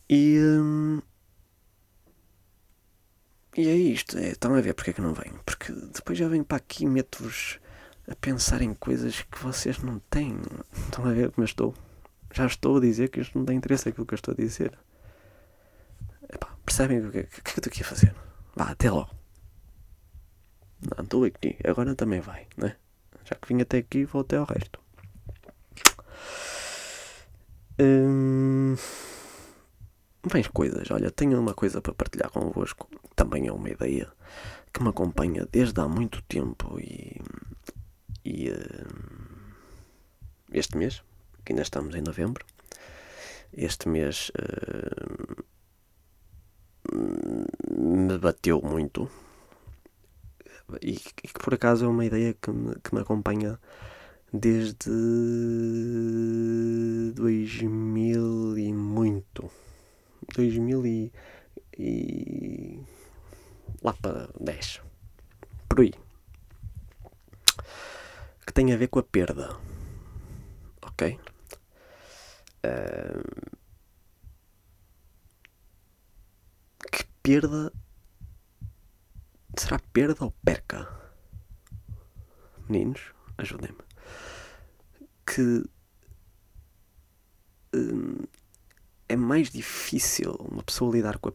E. 0.08 0.38
Hum, 0.40 1.02
e 3.54 3.68
é 3.68 3.74
isto, 3.74 4.16
é, 4.16 4.30
estão 4.30 4.54
a 4.54 4.60
ver 4.62 4.72
porque 4.72 4.90
é 4.90 4.94
que 4.94 5.02
não 5.02 5.12
vem. 5.12 5.34
Porque 5.44 5.70
depois 5.70 6.16
já 6.16 6.28
venho 6.28 6.46
para 6.46 6.56
aqui 6.56 6.84
e 6.84 6.86
meto-vos 6.86 7.60
a 8.08 8.14
pensar 8.16 8.62
em 8.62 8.72
coisas 8.72 9.20
que 9.20 9.38
vocês 9.38 9.78
não 9.80 9.98
têm. 10.08 10.40
Estão 10.86 11.04
a 11.04 11.12
ver 11.12 11.30
como 11.30 11.42
eu 11.42 11.46
estou? 11.46 11.74
Já 12.32 12.46
estou 12.46 12.78
a 12.78 12.80
dizer 12.80 13.10
que 13.10 13.20
isto 13.20 13.38
não 13.38 13.44
tem 13.44 13.58
interesse 13.58 13.86
aquilo 13.86 14.06
que 14.06 14.14
eu 14.14 14.16
estou 14.16 14.32
a 14.32 14.36
dizer. 14.36 14.78
Epá, 16.32 16.56
percebem 16.64 17.06
o 17.06 17.10
que, 17.12 17.24
que, 17.24 17.42
que 17.42 17.50
eu 17.50 17.54
estou 17.58 17.70
aqui 17.70 17.82
a 17.82 17.86
fazer? 17.86 18.14
Vá, 18.56 18.70
até 18.70 18.90
logo. 18.90 19.23
Não, 20.90 21.04
estou 21.04 21.24
aqui. 21.24 21.56
Agora 21.64 21.94
também 21.94 22.20
vai, 22.20 22.46
né? 22.56 22.76
Já 23.24 23.36
que 23.36 23.48
vim 23.48 23.62
até 23.62 23.78
aqui, 23.78 24.04
vou 24.04 24.22
até 24.22 24.36
ao 24.36 24.44
resto. 24.44 24.78
Hum... 27.80 28.76
Bem, 30.32 30.42
coisas, 30.44 30.90
olha, 30.90 31.10
tenho 31.10 31.38
uma 31.38 31.52
coisa 31.52 31.82
para 31.82 31.92
partilhar 31.92 32.30
convosco, 32.30 32.88
também 33.14 33.46
é 33.46 33.52
uma 33.52 33.68
ideia 33.68 34.10
que 34.72 34.82
me 34.82 34.88
acompanha 34.88 35.46
desde 35.52 35.78
há 35.82 35.86
muito 35.86 36.22
tempo 36.22 36.80
e, 36.80 37.20
e 38.24 38.48
uh, 38.48 38.88
este 40.50 40.78
mês, 40.78 41.02
que 41.44 41.52
ainda 41.52 41.62
estamos 41.62 41.94
em 41.94 42.00
novembro, 42.00 42.42
este 43.52 43.86
mês 43.86 44.30
uh, 44.30 45.44
me 47.78 48.16
bateu 48.16 48.62
muito 48.62 49.10
e, 50.82 50.94
e 50.94 51.28
que 51.28 51.40
por 51.42 51.54
acaso 51.54 51.84
é 51.84 51.88
uma 51.88 52.04
ideia 52.04 52.34
que 52.34 52.50
me, 52.50 52.74
que 52.76 52.94
me 52.94 53.00
acompanha 53.00 53.58
desde 54.32 54.90
2000 57.14 58.58
e 58.58 58.72
muito. 58.72 59.50
2000 60.34 60.86
e, 60.86 61.12
e 61.78 62.80
lá 63.82 63.92
para 63.92 64.28
10 64.40 64.80
por 65.68 65.80
aí. 65.80 65.92
Que 68.46 68.52
tem 68.52 68.72
a 68.72 68.76
ver 68.76 68.88
com 68.88 68.98
a 68.98 69.02
perda. 69.02 69.56
Ok? 70.82 71.18
Uh, 72.64 73.56
que 76.90 77.04
perda 77.22 77.72
será 79.62 79.78
perda 79.92 80.24
ou 80.24 80.30
perca 80.44 80.88
meninos 82.68 83.12
ajudem-me 83.38 83.78
que 85.26 85.64
uh, 87.74 88.28
é 89.08 89.16
mais 89.16 89.50
difícil 89.50 90.32
uma 90.40 90.62
pessoa 90.62 90.92
lidar 90.92 91.18
com 91.18 91.28
a 91.28 91.32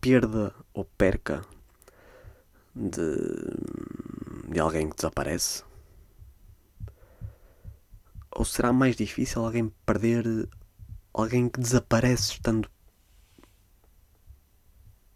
perda 0.00 0.54
ou 0.72 0.84
perca 0.84 1.42
de, 2.74 3.16
de 4.52 4.60
alguém 4.60 4.88
que 4.90 4.96
desaparece? 4.96 5.64
Ou 8.30 8.44
será 8.44 8.72
mais 8.72 8.96
difícil 8.96 9.44
alguém 9.44 9.72
perder 9.86 10.48
alguém 11.12 11.48
que 11.48 11.58
desaparece 11.58 12.32
estando 12.32 12.70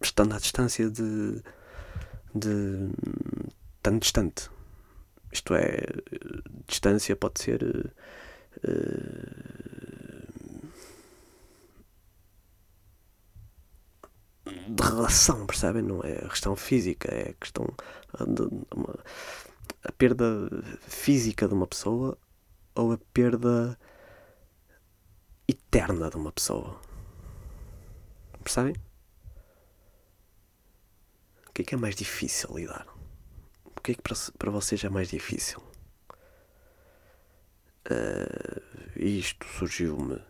estando 0.00 0.34
à 0.34 0.38
distância 0.38 0.90
de, 0.90 1.42
de 2.34 2.90
tão 3.82 3.98
distante? 3.98 4.50
Isto 5.32 5.54
é, 5.54 5.80
distância 6.66 7.14
pode 7.16 7.40
ser 7.40 7.62
uh, 7.62 7.90
de 14.46 14.82
relação, 14.82 15.46
percebem? 15.46 15.82
Não 15.82 16.02
é 16.02 16.16
questão 16.28 16.56
física, 16.56 17.12
é 17.12 17.34
questão 17.34 17.66
de 18.26 18.42
uma, 18.74 18.98
a 19.84 19.92
perda 19.92 20.48
física 20.80 21.46
de 21.46 21.54
uma 21.54 21.66
pessoa 21.66 22.18
ou 22.74 22.92
a 22.92 22.98
perda 23.12 23.78
eterna 25.46 26.10
de 26.10 26.16
uma 26.16 26.32
pessoa. 26.32 26.80
Percebem? 28.42 28.74
Que 31.60 31.62
é 31.62 31.66
que 31.66 31.74
é 31.74 31.78
mais 31.78 31.94
difícil 31.94 32.56
lidar? 32.56 32.86
O 33.66 33.82
que 33.82 33.92
é 33.92 33.94
que 33.94 34.00
para, 34.00 34.16
para 34.38 34.50
vocês 34.50 34.82
é 34.82 34.88
mais 34.88 35.10
difícil? 35.10 35.62
Uh, 37.84 38.62
isto 38.96 39.44
surgiu-me 39.44 40.22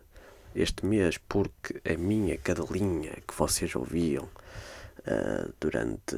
este 0.53 0.85
mês 0.85 1.17
porque 1.17 1.81
a 1.89 1.95
minha 1.95 2.37
cadelinha 2.37 3.13
que 3.25 3.33
vocês 3.33 3.73
ouviam 3.77 4.25
uh, 4.25 5.53
durante 5.57 6.17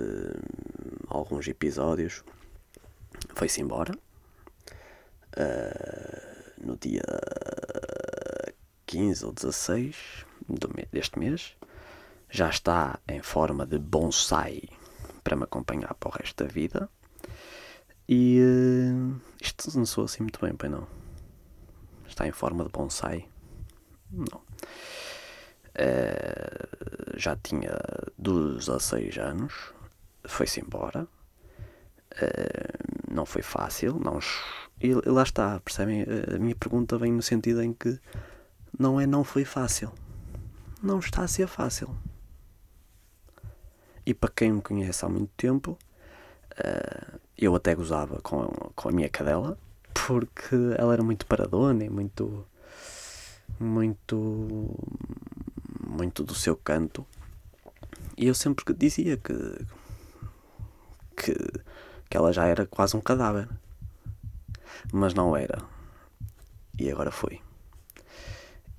alguns 1.07 1.47
episódios 1.47 2.23
foi-se 3.35 3.61
embora. 3.61 3.93
Uh, 5.37 6.65
no 6.65 6.75
dia 6.75 7.03
15 8.87 9.25
ou 9.25 9.31
16 9.31 10.25
deste 10.91 11.19
mês. 11.19 11.55
Já 12.31 12.49
está 12.49 12.99
em 13.07 13.21
forma 13.21 13.63
de 13.63 13.77
bonsai 13.77 14.63
para 15.33 15.37
me 15.37 15.43
acompanhar 15.43 15.93
para 15.95 16.09
o 16.09 16.11
resto 16.11 16.43
da 16.43 16.49
vida. 16.49 16.89
E 18.07 18.39
uh, 18.39 19.19
isto 19.41 19.75
não 19.77 19.85
sou 19.85 20.05
assim 20.05 20.21
muito 20.21 20.39
bem, 20.39 20.53
bem 20.53 20.69
não. 20.69 20.87
Está 22.07 22.27
em 22.27 22.31
forma 22.31 22.63
de 22.63 22.69
bonsai. 22.69 23.27
Não. 24.11 24.41
Uh, 25.73 27.17
já 27.17 27.35
tinha 27.35 27.75
16 28.17 29.17
anos. 29.17 29.73
Foi-se 30.25 30.61
embora. 30.61 31.07
Uh, 32.11 33.11
não 33.11 33.25
foi 33.25 33.41
fácil. 33.41 33.99
Não, 33.99 34.19
e 34.79 34.93
lá 35.09 35.23
está, 35.23 35.59
percebem? 35.61 36.05
A 36.35 36.37
minha 36.37 36.55
pergunta 36.55 36.97
vem 36.97 37.11
no 37.11 37.23
sentido 37.23 37.63
em 37.63 37.73
que 37.73 37.99
não 38.77 39.01
é 39.01 39.07
não 39.07 39.23
foi 39.23 39.45
fácil. 39.45 39.91
Não 40.81 40.99
está 40.99 41.23
a 41.23 41.27
ser 41.27 41.47
fácil. 41.47 41.89
E 44.05 44.13
para 44.13 44.29
quem 44.29 44.53
me 44.53 44.61
conhece 44.61 45.05
há 45.05 45.09
muito 45.09 45.31
tempo, 45.37 45.77
uh, 46.51 47.19
eu 47.37 47.55
até 47.55 47.73
gozava 47.73 48.19
com, 48.21 48.47
com 48.75 48.89
a 48.89 48.91
minha 48.91 49.09
cadela, 49.09 49.57
porque 49.93 50.55
ela 50.77 50.93
era 50.93 51.03
muito 51.03 51.25
paradona 51.25 51.83
e 51.85 51.89
muito. 51.89 52.45
muito. 53.59 54.75
muito 55.85 56.23
do 56.23 56.35
seu 56.35 56.55
canto. 56.55 57.05
E 58.17 58.27
eu 58.27 58.35
sempre 58.35 58.65
dizia 58.73 59.17
que. 59.17 59.33
que, 61.15 61.33
que 62.09 62.17
ela 62.17 62.33
já 62.33 62.45
era 62.45 62.65
quase 62.65 62.97
um 62.97 63.01
cadáver. 63.01 63.47
Mas 64.91 65.13
não 65.13 65.35
era. 65.35 65.63
E 66.77 66.91
agora 66.91 67.11
foi. 67.11 67.39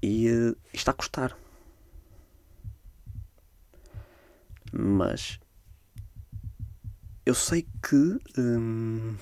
E 0.02 0.28
uh, 0.28 0.56
está 0.72 0.90
a 0.90 0.94
custar. 0.94 1.34
Mas 4.76 5.38
eu 7.24 7.34
sei 7.34 7.66
que. 7.80 8.18
Hum, 8.36 9.14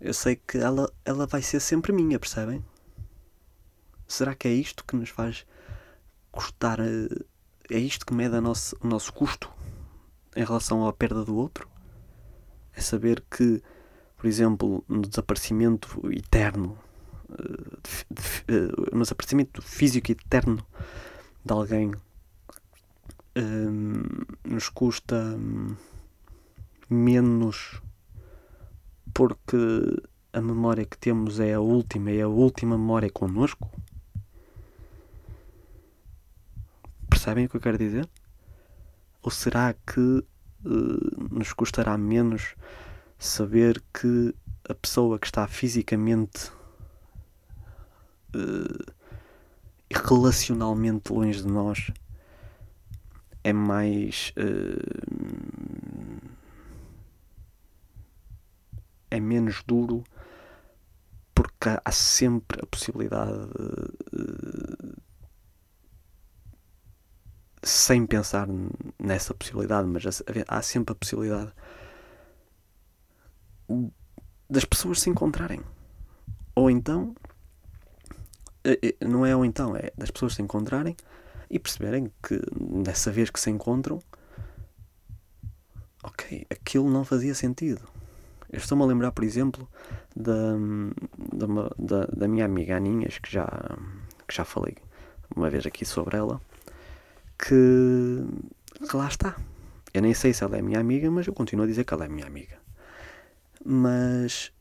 eu 0.00 0.14
sei 0.14 0.36
que 0.36 0.56
ela, 0.56 0.90
ela 1.04 1.26
vai 1.26 1.42
ser 1.42 1.60
sempre 1.60 1.92
minha, 1.92 2.18
percebem? 2.18 2.64
Será 4.08 4.34
que 4.34 4.48
é 4.48 4.52
isto 4.52 4.84
que 4.86 4.96
nos 4.96 5.10
faz 5.10 5.46
custar? 6.32 6.80
Eh, 6.80 7.08
é 7.70 7.78
isto 7.78 8.06
que 8.06 8.14
mede 8.14 8.40
nosso, 8.40 8.74
o 8.80 8.86
nosso 8.86 9.12
custo 9.12 9.52
em 10.34 10.44
relação 10.44 10.86
à 10.88 10.92
perda 10.94 11.24
do 11.24 11.36
outro? 11.36 11.68
É 12.72 12.80
saber 12.80 13.22
que, 13.30 13.62
por 14.16 14.26
exemplo, 14.26 14.82
no 14.88 15.02
desaparecimento 15.02 16.00
eterno, 16.10 16.78
eh, 17.30 17.76
de, 18.10 18.94
no 18.94 19.02
desaparecimento 19.02 19.60
físico 19.60 20.10
eterno 20.10 20.64
de 21.44 21.52
alguém 21.52 21.92
nos 24.44 24.68
custa 24.68 25.16
um, 25.16 25.76
menos 26.88 27.80
porque 29.12 29.56
a 30.32 30.40
memória 30.40 30.84
que 30.84 30.98
temos 30.98 31.38
é 31.40 31.54
a 31.54 31.60
última, 31.60 32.10
é 32.10 32.22
a 32.22 32.28
última 32.28 32.76
memória 32.76 33.10
connosco? 33.10 33.70
Percebem 37.08 37.46
o 37.46 37.48
que 37.48 37.56
eu 37.56 37.60
quero 37.60 37.78
dizer? 37.78 38.08
Ou 39.22 39.30
será 39.30 39.72
que 39.72 40.00
uh, 40.00 41.34
nos 41.34 41.52
custará 41.52 41.96
menos 41.96 42.54
saber 43.18 43.82
que 43.92 44.34
a 44.68 44.74
pessoa 44.74 45.18
que 45.18 45.26
está 45.26 45.46
fisicamente 45.46 46.50
uh, 48.34 48.92
e 49.88 49.94
relacionalmente 49.94 51.12
longe 51.12 51.42
de 51.42 51.48
nós 51.48 51.90
é 53.44 53.52
mais. 53.52 54.32
Uh, 54.36 56.34
é 59.10 59.20
menos 59.20 59.62
duro 59.62 60.02
porque 61.34 61.68
há 61.84 61.92
sempre 61.92 62.60
a 62.62 62.66
possibilidade. 62.66 63.32
Uh, 63.32 65.04
sem 67.62 68.06
pensar 68.06 68.46
nessa 68.98 69.32
possibilidade, 69.32 69.88
mas 69.88 70.22
há 70.48 70.62
sempre 70.62 70.92
a 70.92 70.94
possibilidade 70.94 71.50
das 74.50 74.66
pessoas 74.66 75.00
se 75.00 75.08
encontrarem. 75.08 75.62
Ou 76.54 76.70
então, 76.70 77.14
eh, 78.64 78.94
não 79.00 79.24
é 79.24 79.34
ou 79.34 79.46
então, 79.46 79.74
é 79.74 79.90
das 79.96 80.10
pessoas 80.10 80.34
se 80.34 80.42
encontrarem 80.42 80.94
e 81.54 81.58
perceberem 81.60 82.10
que 82.20 82.40
dessa 82.82 83.12
vez 83.12 83.30
que 83.30 83.38
se 83.38 83.48
encontram, 83.48 84.02
ok, 86.02 86.44
aquilo 86.50 86.90
não 86.90 87.04
fazia 87.04 87.32
sentido. 87.32 87.80
Eu 88.50 88.58
estou-me 88.58 88.82
a 88.82 88.86
lembrar, 88.86 89.12
por 89.12 89.22
exemplo, 89.22 89.68
da, 90.16 90.56
da, 91.16 91.46
da, 91.78 92.06
da, 92.06 92.28
minha 92.28 92.44
amiga 92.44 92.76
Aninhas, 92.76 93.18
que 93.18 93.30
já, 93.30 93.46
que 94.26 94.34
já 94.34 94.44
falei 94.44 94.76
uma 95.34 95.48
vez 95.48 95.64
aqui 95.64 95.84
sobre 95.84 96.16
ela, 96.16 96.40
que, 97.38 98.24
que 98.90 98.96
lá 98.96 99.06
está. 99.06 99.36
Eu 99.92 100.02
nem 100.02 100.12
sei 100.12 100.34
se 100.34 100.42
ela 100.42 100.58
é 100.58 100.62
minha 100.62 100.80
amiga, 100.80 101.08
mas 101.08 101.28
eu 101.28 101.32
continuo 101.32 101.64
a 101.64 101.68
dizer 101.68 101.84
que 101.84 101.94
ela 101.94 102.04
é 102.04 102.08
minha 102.08 102.26
amiga. 102.26 102.58
Mas 103.64 104.52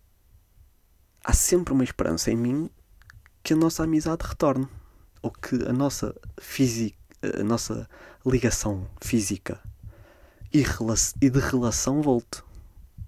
há 1.23 1.33
sempre 1.33 1.73
uma 1.73 1.83
esperança 1.83 2.29
em 2.29 2.37
mim 2.37 2.69
que 3.41 3.53
a 3.53 3.57
nossa 3.57 3.83
amizade 3.83 4.23
retorne 4.27 4.67
ou 5.23 5.31
que 5.31 5.55
a 5.67 5.73
nossa 5.73 6.13
física, 6.39 6.97
a 7.39 7.43
nossa 7.43 7.89
ligação 8.25 8.87
física 9.01 9.59
e, 10.53 10.63
e 11.21 11.29
de 11.29 11.39
relação 11.39 12.01
volte 12.01 12.43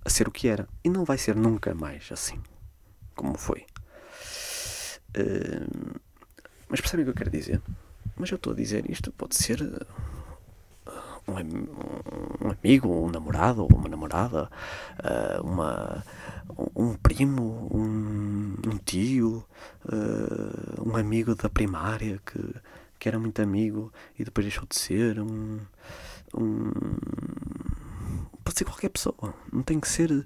a 0.04 0.10
ser 0.10 0.28
o 0.28 0.32
que 0.32 0.48
era. 0.48 0.68
E 0.84 0.90
não 0.90 1.06
vai 1.06 1.18
ser 1.18 1.36
nunca 1.36 1.76
mais 1.76 2.10
assim 2.12 2.42
como 3.16 3.38
foi. 3.38 3.66
Uh, 5.18 6.00
mas 6.68 6.82
percebem 6.82 7.04
o 7.04 7.06
que 7.06 7.12
eu 7.12 7.16
quero 7.16 7.30
dizer? 7.30 7.62
Mas 8.18 8.32
eu 8.32 8.36
estou 8.36 8.54
a 8.54 8.56
dizer 8.56 8.90
isto, 8.90 9.12
pode 9.12 9.36
ser 9.36 9.62
uh, 9.62 9.86
um, 11.28 12.48
um, 12.48 12.52
amigo, 12.52 12.88
um 12.88 13.10
namorado 13.10 13.66
uma 13.66 13.90
namorada, 13.90 14.50
uh, 15.00 15.46
uma, 15.46 16.04
um 16.76 16.94
primo, 16.94 17.70
um, 17.74 18.56
um 18.68 18.78
tio, 18.84 19.44
uh, 19.86 20.90
um 20.90 20.96
amigo 20.96 21.36
da 21.36 21.50
primária 21.50 22.22
que, 22.26 22.40
que 23.00 23.08
era 23.08 23.20
muito 23.20 23.42
amigo 23.42 23.92
e 24.18 24.24
depois 24.24 24.46
deixou 24.46 24.66
de 24.68 24.78
ser, 24.78 25.20
um, 25.20 25.60
um 26.36 26.72
pode 28.44 28.58
ser 28.58 28.66
qualquer 28.66 28.90
pessoa, 28.90 29.34
não 29.52 29.64
tem 29.64 29.80
que 29.80 29.88
ser 29.88 30.26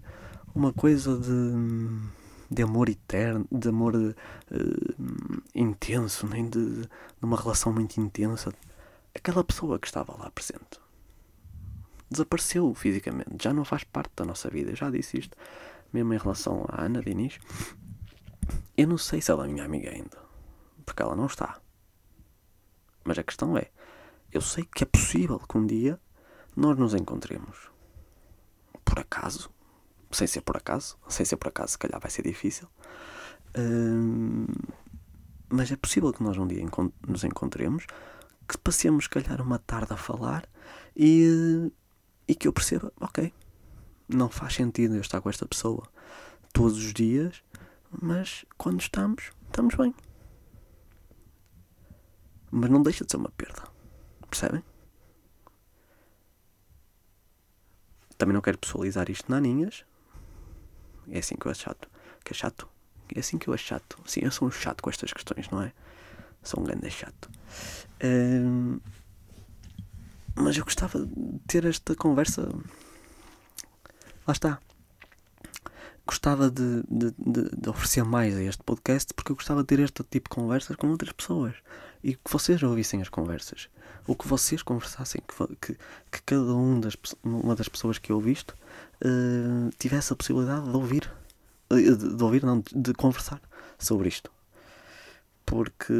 uma 0.54 0.74
coisa 0.74 1.18
de, 1.18 2.52
de 2.52 2.62
amor 2.64 2.90
eterno, 2.90 3.48
de 3.52 3.70
amor 3.70 3.96
uh, 3.96 4.16
intenso, 5.56 6.28
nem 6.28 6.50
de, 6.50 6.82
de 6.82 6.90
uma 7.22 7.38
relação 7.38 7.72
muito 7.72 8.00
intensa. 8.00 8.54
Aquela 9.16 9.44
pessoa 9.44 9.80
que 9.80 9.88
estava 9.88 10.16
lá 10.18 10.30
presente 10.32 10.80
desapareceu 12.10 12.74
fisicamente, 12.74 13.30
já 13.41 13.54
não 13.54 13.63
faz 13.63 13.84
parte 13.84 14.12
da 14.15 14.26
nossa 14.26 14.50
vida. 14.50 14.72
Eu 14.72 14.76
já 14.76 14.89
disse 14.89 15.19
isto 15.19 15.38
mesmo 15.91 16.13
em 16.13 16.17
relação 16.17 16.65
à 16.69 16.84
Ana 16.86 17.02
Diniz, 17.02 17.39
eu 18.78 18.88
não 18.88 18.98
sei 18.98 19.22
se 19.22 19.32
ela 19.32 19.45
é 19.45 19.48
minha 19.48 19.65
amiga 19.65 19.89
ainda, 19.89 20.17
porque 20.86 21.02
ela 21.02 21.15
não 21.15 21.26
está. 21.26 21.60
Mas 23.04 23.17
a 23.17 23.24
questão 23.24 23.58
é, 23.58 23.69
eu 24.32 24.41
sei 24.41 24.63
que 24.63 24.84
é 24.84 24.86
possível 24.86 25.39
que 25.39 25.58
um 25.58 25.65
dia 25.65 26.00
nós 26.56 26.78
nos 26.78 26.93
encontremos. 26.93 27.69
Por 28.86 29.00
acaso, 29.00 29.50
sem 30.12 30.28
ser 30.28 30.41
por 30.41 30.58
acaso, 30.58 30.98
sem 31.08 31.26
ser 31.26 31.38
por 31.38 31.50
acaso, 31.50 31.74
se 31.74 31.78
calhar 31.78 32.00
vai 32.00 32.12
ser 32.12 32.24
difícil. 32.24 32.67
Hum, 33.58 34.45
mas 35.50 35.72
é 35.72 35.76
possível 35.76 36.13
que 36.13 36.24
nós 36.24 36.38
um 36.38 36.48
dia 36.48 36.63
nos 37.08 37.24
encontremos, 37.24 37.86
que 38.48 38.58
passemos, 38.58 39.06
se 39.06 39.10
calhar, 39.10 39.41
uma 39.41 39.60
tarde 39.60 39.93
a 39.93 39.98
falar 39.98 40.48
e, 40.95 41.72
e 42.30 42.36
que 42.36 42.48
eu 42.48 42.54
perceba, 42.54 42.94
ok, 43.02 43.34
não 44.08 44.30
faz 44.30 44.54
sentido 44.54 44.94
eu 44.94 45.02
estar 45.02 45.20
com 45.20 45.32
esta 45.32 45.48
pessoa 45.48 45.89
todos 46.54 46.78
os 46.78 46.94
dias, 46.94 47.44
mas 48.04 48.46
quando 48.56 48.80
estamos, 48.80 49.32
estamos 49.48 49.74
bem. 49.74 49.96
Mas 52.52 52.70
não 52.70 52.84
deixa 52.84 53.04
de 53.04 53.10
ser 53.10 53.18
uma 53.18 53.32
perda. 53.32 53.63
Percebem? 54.30 54.63
Também 58.15 58.34
não 58.34 58.42
quero 58.42 58.60
pessoalizar 58.60 59.10
isto 59.10 59.30
na 59.32 59.38
Aninhas. 59.38 59.84
É 61.10 61.18
assim 61.18 61.36
que 61.36 61.48
eu 61.48 61.52
acho 61.52 61.63
chato. 61.63 61.89
Que 62.24 62.34
é 62.34 62.36
chato. 62.36 62.70
É 63.15 63.20
assim 63.22 63.39
que 63.39 63.48
eu 63.48 63.56
é 63.56 63.58
chato. 63.58 64.00
Sim, 64.06 64.22
eu 64.24 64.32
sou 64.32 64.48
um 64.48 64.52
chato 64.52 64.84
com 64.84 64.89
estas 64.92 65.12
questões, 65.12 65.50
não 65.50 65.63
é? 65.63 65.74
Sou 66.44 66.60
um 66.60 66.63
grande 66.63 66.92
chato. 66.92 67.28
Uh, 68.04 68.80
mas 70.39 70.58
eu 70.58 70.63
gostava 70.63 71.06
de 71.06 71.39
ter 71.47 71.65
esta 71.65 71.95
conversa. 71.95 72.49
Lá 74.25 74.32
está. 74.32 74.60
Gostava 76.06 76.49
de, 76.49 76.84
de, 76.89 77.13
de, 77.17 77.49
de, 77.56 77.69
oferecer 77.69 78.04
mais 78.04 78.36
a 78.36 78.41
este 78.41 78.63
podcast 78.63 79.13
porque 79.13 79.32
eu 79.32 79.36
gostava 79.36 79.62
de 79.62 79.67
ter 79.67 79.80
este 79.80 80.04
tipo 80.04 80.30
de 80.30 80.36
conversas 80.36 80.75
com 80.75 80.88
outras 80.88 81.12
pessoas 81.12 81.54
e 82.04 82.15
que 82.15 82.32
vocês 82.32 82.63
ouvissem 82.63 83.02
as 83.02 83.10
conversas 83.10 83.69
ou 84.08 84.15
que 84.15 84.28
vocês 84.28 84.63
conversassem, 84.63 85.21
que, 85.21 85.56
que, 85.58 85.80
que 86.12 86.21
cada 86.25 86.56
um 86.56 86.80
das, 86.80 86.97
uma 87.23 87.56
das 87.56 87.69
pessoas 87.69 87.99
que 87.99 88.12
eu 88.12 88.15
ouvi 88.15 88.32
isto 88.32 88.56
uh, 89.06 89.69
tivesse 89.78 90.12
a 90.12 90.15
possibilidade 90.15 90.67
de 90.67 90.75
ouvir, 90.75 91.12
de, 91.69 92.15
de 92.15 92.23
ouvir, 92.23 92.43
não, 92.43 92.60
de, 92.60 92.73
de 92.73 92.93
conversar 92.95 93.39
sobre 93.78 94.08
isto. 94.08 94.32
Porque 95.45 95.93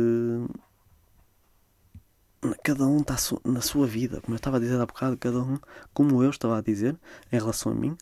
cada 2.64 2.86
um 2.88 3.00
está 3.00 3.16
na 3.44 3.62
sua 3.62 3.86
vida, 3.86 4.22
como 4.22 4.36
eu 4.36 4.38
estava 4.38 4.58
a 4.58 4.60
dizer 4.60 4.80
há 4.80 4.86
bocado, 4.86 5.18
cada 5.18 5.42
um, 5.42 5.58
como 5.94 6.24
eu 6.24 6.30
estava 6.30 6.58
a 6.58 6.62
dizer 6.62 6.98
em 7.32 7.38
relação 7.38 7.72
a 7.72 7.76
mim, 7.76 7.98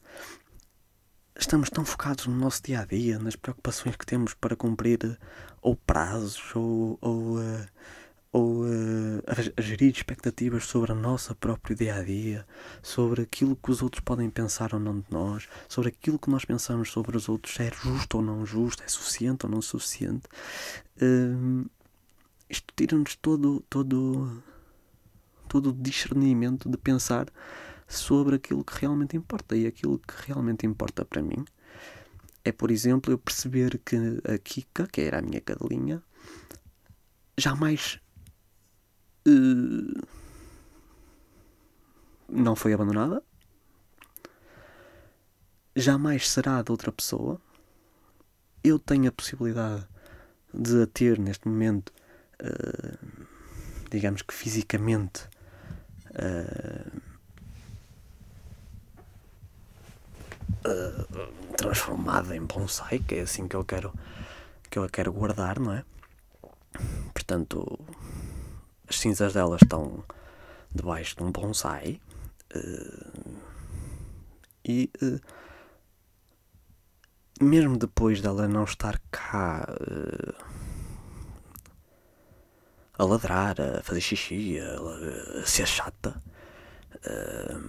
estamos 1.39 1.69
tão 1.69 1.85
focados 1.85 2.27
no 2.27 2.35
nosso 2.35 2.61
dia 2.63 2.81
a 2.81 2.85
dia, 2.85 3.19
nas 3.19 3.35
preocupações 3.35 3.95
que 3.95 4.05
temos 4.05 4.33
para 4.33 4.55
cumprir 4.55 5.17
ou 5.61 5.75
prazos 5.75 6.55
ou, 6.55 6.97
ou, 7.01 7.37
uh, 7.39 7.67
ou 8.31 8.63
uh, 8.63 9.23
gerir 9.59 9.91
expectativas 9.91 10.65
sobre 10.65 10.91
a 10.91 10.95
nossa 10.95 11.33
próprio 11.35 11.75
dia 11.75 11.95
a 11.95 12.03
dia, 12.03 12.45
sobre 12.81 13.23
aquilo 13.23 13.55
que 13.55 13.71
os 13.71 13.81
outros 13.81 14.01
podem 14.03 14.29
pensar 14.29 14.73
ou 14.73 14.79
não 14.79 14.99
de 14.99 15.07
nós, 15.09 15.47
sobre 15.67 15.89
aquilo 15.89 16.19
que 16.19 16.29
nós 16.29 16.45
pensamos 16.45 16.91
sobre 16.91 17.17
os 17.17 17.27
outros, 17.29 17.55
se 17.55 17.63
é 17.63 17.71
justo 17.71 18.17
ou 18.17 18.23
não 18.23 18.45
justo, 18.45 18.83
é 18.83 18.87
suficiente 18.87 19.45
ou 19.45 19.51
não 19.51 19.61
suficiente. 19.61 20.27
Isto 22.49 22.73
tira-nos 22.75 23.15
todo, 23.15 23.63
todo, 23.69 24.43
todo 25.47 25.69
o 25.69 25.73
discernimento 25.73 26.69
de 26.69 26.77
pensar 26.77 27.27
sobre 27.87 28.35
aquilo 28.35 28.63
que 28.63 28.79
realmente 28.79 29.15
importa. 29.17 29.55
E 29.55 29.65
aquilo 29.67 29.99
que 29.99 30.27
realmente 30.27 30.65
importa 30.65 31.05
para 31.05 31.21
mim 31.21 31.45
é, 32.47 32.51
por 32.53 32.71
exemplo, 32.71 33.11
eu 33.11 33.17
perceber 33.17 33.77
que 33.79 33.97
a 34.23 34.37
Kika, 34.37 34.87
que 34.87 35.01
era 35.01 35.19
a 35.19 35.21
minha 35.21 35.41
cadelinha, 35.41 36.01
jamais 37.37 37.99
uh, 39.27 40.07
não 42.29 42.55
foi 42.55 42.71
abandonada, 42.71 43.21
jamais 45.75 46.29
será 46.29 46.61
de 46.61 46.71
outra 46.71 46.89
pessoa. 46.89 47.41
Eu 48.63 48.79
tenho 48.79 49.09
a 49.09 49.11
possibilidade 49.11 49.85
de 50.53 50.83
a 50.83 50.87
ter 50.87 51.19
neste 51.19 51.49
momento 51.49 51.91
uh, 52.41 53.27
digamos 53.89 54.21
que 54.21 54.33
fisicamente, 54.33 55.23
uh, 56.11 57.01
uh, 60.67 61.55
transformada 61.55 62.35
em 62.35 62.45
bonsai, 62.45 62.99
que 62.99 63.15
é 63.15 63.21
assim 63.21 63.47
que 63.47 63.55
eu 63.55 63.63
quero 63.63 63.93
que 64.69 64.77
eu 64.77 64.89
quero 64.89 65.13
guardar, 65.13 65.59
não 65.59 65.73
é? 65.73 65.85
Portanto, 67.13 67.79
as 68.87 68.99
cinzas 68.99 69.33
dela 69.33 69.57
estão 69.61 70.03
debaixo 70.75 71.15
de 71.15 71.23
um 71.23 71.31
bonsai 71.31 72.01
e 74.65 74.91
mesmo 77.41 77.77
depois 77.77 78.19
dela 78.21 78.47
não 78.47 78.65
estar 78.65 78.99
cá 79.09 79.65
a 82.97 83.03
ladrar, 83.03 83.59
a 83.61 83.83
fazer 83.83 84.01
xixi, 84.01 84.59
a, 84.59 85.41
a 85.41 85.45
ser 85.45 85.67
chata 85.67 86.21
uh, 86.95 87.61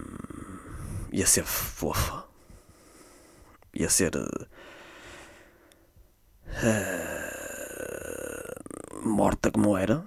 e 1.11 1.21
a 1.21 1.27
ser 1.27 1.43
fofa 1.45 2.25
e 3.73 3.85
a 3.85 3.89
ser 3.89 4.15
uh, 4.15 4.47
morta 9.03 9.51
como 9.51 9.77
era. 9.77 10.03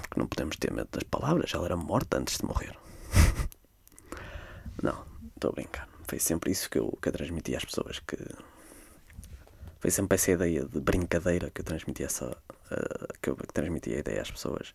Porque 0.00 0.20
não 0.20 0.28
podemos 0.28 0.56
ter 0.56 0.72
medo 0.72 0.88
das 0.92 1.04
palavras, 1.04 1.52
ela 1.54 1.64
era 1.66 1.76
morta 1.76 2.18
antes 2.18 2.38
de 2.38 2.44
morrer. 2.44 2.76
não, 4.82 5.04
estou 5.34 5.50
a 5.50 5.54
brincar. 5.54 5.88
Foi 6.06 6.18
sempre 6.18 6.52
isso 6.52 6.68
que 6.68 6.78
eu, 6.78 6.96
que 7.00 7.08
eu 7.08 7.12
transmiti 7.12 7.56
às 7.56 7.64
pessoas 7.64 7.98
que 8.00 8.16
foi 9.80 9.90
sempre 9.90 10.14
essa 10.14 10.30
ideia 10.30 10.64
de 10.64 10.80
brincadeira 10.80 11.50
que 11.50 11.60
eu 11.60 11.64
transmiti 11.64 12.04
essa 12.04 12.36
que 13.20 13.30
eu 13.30 13.36
que 13.36 13.46
transmiti 13.52 13.94
a 13.94 13.98
ideia 13.98 14.22
às 14.22 14.30
pessoas. 14.30 14.72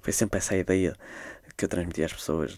Foi 0.00 0.12
sempre 0.12 0.38
essa 0.38 0.56
ideia 0.56 0.94
que 1.56 1.64
eu 1.64 1.68
transmiti 1.68 2.02
às 2.02 2.12
pessoas 2.12 2.56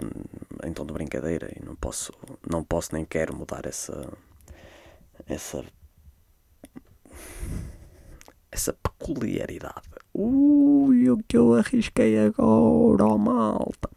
em 0.65 0.73
tom 0.73 0.87
de 0.87 0.93
brincadeira 0.93 1.51
e 1.55 1.65
não 1.65 1.75
posso 1.75 2.13
não 2.49 2.63
posso 2.63 2.95
nem 2.95 3.05
quero 3.05 3.37
mudar 3.37 3.67
essa 3.67 4.13
essa 5.27 5.65
essa 8.51 8.73
peculiaridade. 8.73 9.83
Ui 10.15 11.11
o 11.11 11.19
que 11.19 11.37
eu 11.37 11.55
arrisquei 11.55 12.19
agora 12.19 13.05
oh, 13.05 13.19
malta. 13.19 13.91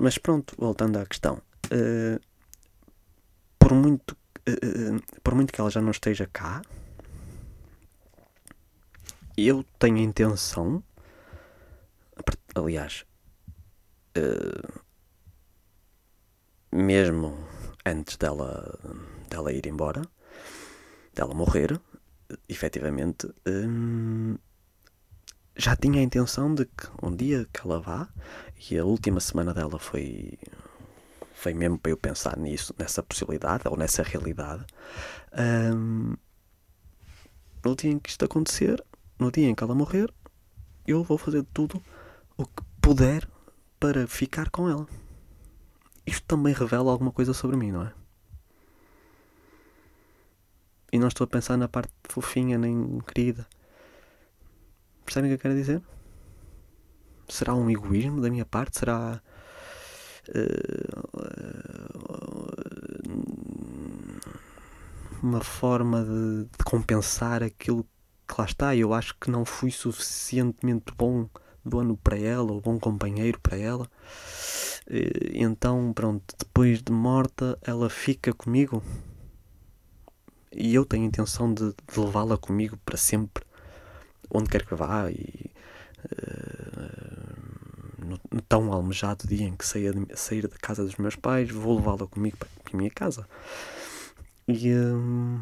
Mas 0.00 0.16
pronto 0.18 0.54
voltando 0.56 0.98
à 0.98 1.06
questão 1.06 1.42
uh, 1.72 2.20
por 3.58 3.74
muito 3.74 4.16
uh, 4.48 5.20
por 5.22 5.34
muito 5.34 5.52
que 5.52 5.60
ela 5.60 5.70
já 5.70 5.80
não 5.80 5.90
esteja 5.90 6.28
cá, 6.32 6.62
eu 9.46 9.64
tenho 9.78 9.98
a 9.98 10.00
intenção, 10.00 10.82
aliás, 12.54 13.04
uh, 14.16 14.80
mesmo 16.72 17.38
antes 17.84 18.16
dela, 18.16 18.78
dela 19.28 19.52
ir 19.52 19.66
embora, 19.66 20.02
dela 21.14 21.34
morrer, 21.34 21.80
efetivamente, 22.48 23.28
um, 23.46 24.36
já 25.56 25.74
tinha 25.76 26.00
a 26.00 26.02
intenção 26.02 26.54
de 26.54 26.64
que 26.66 26.88
um 27.02 27.14
dia 27.14 27.46
que 27.52 27.60
ela 27.60 27.80
vá, 27.80 28.08
e 28.70 28.78
a 28.78 28.84
última 28.84 29.20
semana 29.20 29.52
dela 29.52 29.78
foi 29.78 30.38
foi 31.32 31.54
mesmo 31.54 31.78
para 31.78 31.92
eu 31.92 31.96
pensar 31.96 32.36
nisso, 32.36 32.74
nessa 32.76 33.00
possibilidade 33.00 33.62
ou 33.68 33.76
nessa 33.76 34.02
realidade. 34.02 34.66
Um, 35.32 36.16
no 37.64 37.76
dia 37.76 37.92
em 37.92 37.98
que 38.00 38.10
isto 38.10 38.24
acontecer, 38.24 38.84
no 39.18 39.30
dia 39.30 39.48
em 39.48 39.54
que 39.54 39.62
ela 39.62 39.74
morrer, 39.74 40.12
eu 40.86 41.02
vou 41.02 41.18
fazer 41.18 41.44
tudo 41.52 41.82
o 42.36 42.46
que 42.46 42.62
puder 42.80 43.28
para 43.78 44.06
ficar 44.06 44.50
com 44.50 44.68
ela. 44.68 44.86
Isto 46.06 46.24
também 46.26 46.54
revela 46.54 46.90
alguma 46.90 47.12
coisa 47.12 47.34
sobre 47.34 47.56
mim, 47.56 47.70
não 47.70 47.82
é? 47.82 47.92
E 50.90 50.98
não 50.98 51.08
estou 51.08 51.24
a 51.24 51.28
pensar 51.28 51.56
na 51.56 51.68
parte 51.68 51.92
fofinha 52.04 52.56
nem 52.56 52.98
querida. 53.00 53.46
Percebem 55.04 55.30
o 55.30 55.32
que 55.32 55.38
eu 55.38 55.42
quero 55.42 55.54
dizer? 55.54 55.82
Será 57.28 57.54
um 57.54 57.68
egoísmo 57.68 58.22
da 58.22 58.30
minha 58.30 58.46
parte? 58.46 58.78
Será 58.78 59.20
uma 65.22 65.40
forma 65.40 66.04
de, 66.04 66.44
de, 66.44 66.64
compensar 66.64 67.42
aquilo 67.42 67.84
que 67.84 67.90
lá 68.36 68.44
está. 68.44 68.74
Eu 68.76 68.92
acho 68.92 69.14
que 69.20 69.30
não 69.30 69.44
fui 69.44 69.70
suficientemente 69.70 70.92
bom 70.96 71.28
dono 71.64 71.96
para 71.96 72.18
ela, 72.18 72.52
ou 72.52 72.60
bom 72.60 72.78
companheiro 72.78 73.38
para 73.40 73.56
ela. 73.56 73.88
Então, 75.34 75.92
pronto, 75.92 76.34
depois 76.38 76.82
de 76.82 76.92
morta, 76.92 77.58
ela 77.62 77.90
fica 77.90 78.32
comigo 78.32 78.82
e 80.52 80.74
eu 80.74 80.84
tenho 80.84 81.04
a 81.04 81.06
intenção 81.06 81.52
de, 81.52 81.72
de 81.72 82.00
levá-la 82.00 82.36
comigo 82.36 82.76
para 82.84 82.96
sempre, 82.96 83.44
onde 84.30 84.48
quer 84.48 84.66
que 84.66 84.74
vá. 84.74 85.10
E, 85.10 85.50
uh, 86.04 87.38
no, 88.04 88.18
tão 88.48 88.72
almejado 88.72 89.28
dia 89.28 89.46
em 89.46 89.54
que 89.54 89.66
sair, 89.66 89.94
sair 90.14 90.48
da 90.48 90.56
casa 90.56 90.84
dos 90.84 90.96
meus 90.96 91.16
pais, 91.16 91.50
vou 91.50 91.76
levá-la 91.76 92.06
comigo 92.06 92.36
para, 92.38 92.48
para 92.64 92.74
a 92.74 92.76
minha 92.76 92.90
casa. 92.90 93.28
E, 94.46 94.74
hum, 94.74 95.40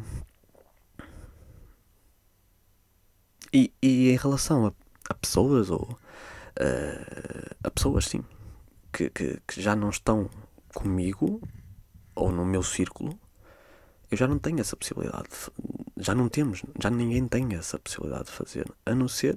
e, 3.53 3.73
e, 3.81 4.11
em 4.11 4.17
relação 4.17 4.67
a, 4.67 4.73
a 5.09 5.13
pessoas, 5.13 5.69
ou 5.69 5.83
uh, 5.83 7.55
a 7.63 7.71
pessoas, 7.71 8.05
sim, 8.05 8.23
que, 8.91 9.09
que, 9.09 9.39
que 9.47 9.61
já 9.61 9.75
não 9.75 9.89
estão 9.89 10.29
comigo 10.73 11.41
ou 12.15 12.31
no 12.31 12.45
meu 12.45 12.63
círculo, 12.63 13.17
eu 14.09 14.17
já 14.17 14.27
não 14.27 14.39
tenho 14.39 14.59
essa 14.59 14.75
possibilidade. 14.75 15.29
Já 15.97 16.15
não 16.15 16.29
temos, 16.29 16.63
já 16.81 16.89
ninguém 16.89 17.27
tem 17.27 17.53
essa 17.55 17.77
possibilidade 17.77 18.25
de 18.25 18.31
fazer, 18.31 18.65
a 18.85 18.95
não 18.95 19.07
ser 19.07 19.35